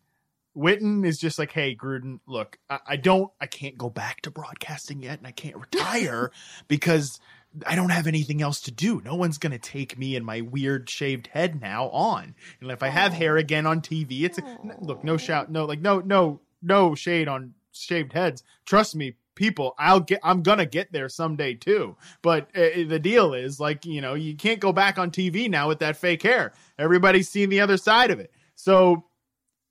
[0.56, 4.32] Witten is just like, hey, Gruden, look, I, I don't, I can't go back to
[4.32, 6.32] broadcasting yet, and I can't retire
[6.68, 7.20] because
[7.66, 9.02] I don't have anything else to do.
[9.04, 12.36] No one's gonna take me and my weird shaved head now on.
[12.62, 15.82] And if I have hair again on TV, it's a, look, no shout, no, like,
[15.82, 18.44] no, no, no shade on shaved heads.
[18.66, 21.96] Trust me, people, I'll get, I'm gonna get there someday too.
[22.22, 25.68] But uh, the deal is, like, you know, you can't go back on TV now
[25.68, 26.54] with that fake hair.
[26.78, 28.32] Everybody's seen the other side of it.
[28.56, 29.06] So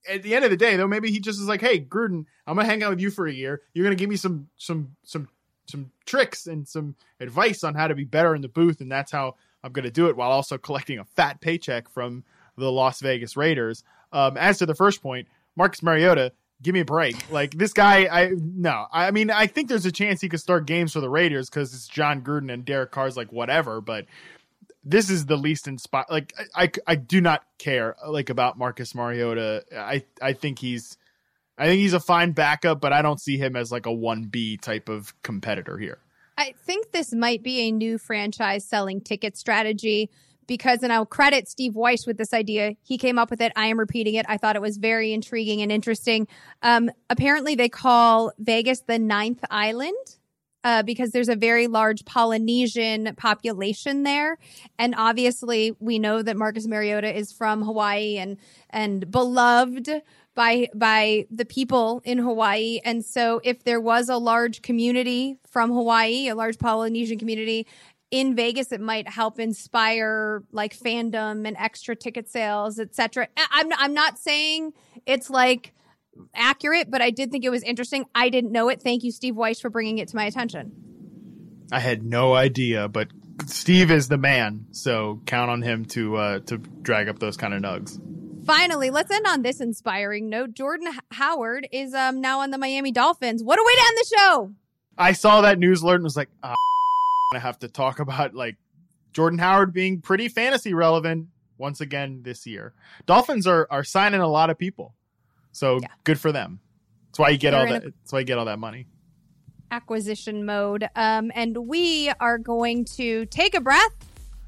[0.09, 2.57] at the end of the day, though, maybe he just is like, "Hey, Gruden, I'm
[2.57, 3.63] gonna hang out with you for a year.
[3.75, 5.29] You're gonna give me some some some
[5.67, 9.13] some tricks and some advice on how to be better in the booth, and that's
[9.13, 12.25] how I'm gonna do it, while also collecting a fat paycheck from
[12.57, 16.33] the Las Vegas Raiders." Um, as to the first point, Marcus Mariota,
[16.63, 17.31] give me a break.
[17.31, 20.67] Like this guy, I no, I mean, I think there's a chance he could start
[20.67, 24.07] games for the Raiders because it's Jon Gruden and Derek Carr's like whatever, but
[24.85, 26.07] this is the least inspired.
[26.11, 29.65] Like I, I, I do not care like about Marcus Mariota.
[29.77, 30.97] I, I think he's,
[31.59, 34.25] I think he's a fine backup, but I don't see him as like a one
[34.25, 35.99] B type of competitor here.
[36.37, 40.11] I think this might be a new franchise selling ticket strategy
[40.47, 42.75] because, and I'll credit Steve Weiss with this idea.
[42.83, 43.53] He came up with it.
[43.55, 44.27] I am repeating it.
[44.29, 46.27] I thought it was very intriguing and interesting.
[46.63, 49.95] Um, apparently, they call Vegas the ninth island.
[50.65, 54.39] Uh, because there's a very large Polynesian population there,
[54.79, 58.37] and obviously we know that Marcus Mariota is from Hawaii and
[58.71, 59.91] and beloved
[60.35, 62.81] by by the people in Hawaii.
[62.85, 67.67] And so if there was a large community from Hawaii, a large Polynesian community
[68.11, 73.29] in Vegas, it might help inspire like fandom and extra ticket sales, etc.
[73.51, 74.73] I'm I'm not saying
[75.07, 75.75] it's like
[76.35, 78.05] accurate, but I did think it was interesting.
[78.15, 78.83] I didn't know it.
[78.83, 80.73] Thank you, Steve Weiss, for bringing it to my attention.
[81.73, 83.09] I had no idea, but
[83.47, 87.55] Steve is the man, so count on him to uh, to drag up those kind
[87.55, 87.99] of nugs.
[88.45, 90.55] Finally, let's end on this inspiring note.
[90.55, 93.43] Jordan H- Howard is um, now on the Miami Dolphins.
[93.43, 94.53] What a way to end the show!
[94.99, 96.55] I saw that news alert and was like, oh,
[97.35, 98.57] I have to talk about like
[99.13, 102.75] Jordan Howard being pretty fantasy relevant once again this year.
[103.07, 104.95] Dolphins are are signing a lot of people,
[105.53, 105.89] so Yeah.
[106.05, 106.61] good for them.
[107.09, 107.85] That's why you get They're all that.
[107.85, 108.87] a- that's why you get all that money.
[109.71, 110.87] acquisition mode.
[110.95, 113.95] Um, and we are going to take a breath,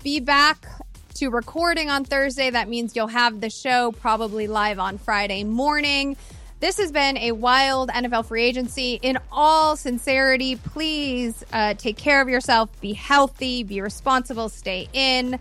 [0.03, 0.67] be back
[1.15, 2.51] to recording on Thursday.
[2.51, 6.17] That means you'll have the show probably live on Friday morning.
[6.61, 8.99] This has been a wild NFL free agency.
[9.01, 15.39] In all sincerity, please uh, take care of yourself, be healthy, be responsible, stay in.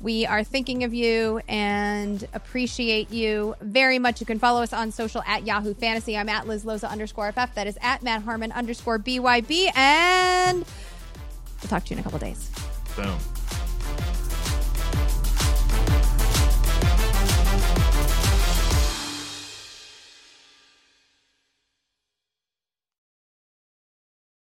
[0.00, 4.20] We are thinking of you and appreciate you very much.
[4.20, 6.16] You can follow us on social at Yahoo Fantasy.
[6.16, 7.54] I'm at Liz Loza underscore FF.
[7.54, 9.76] That is at Matt Harmon underscore BYB.
[9.76, 12.50] And we'll talk to you in a couple days.
[12.96, 13.18] Boom.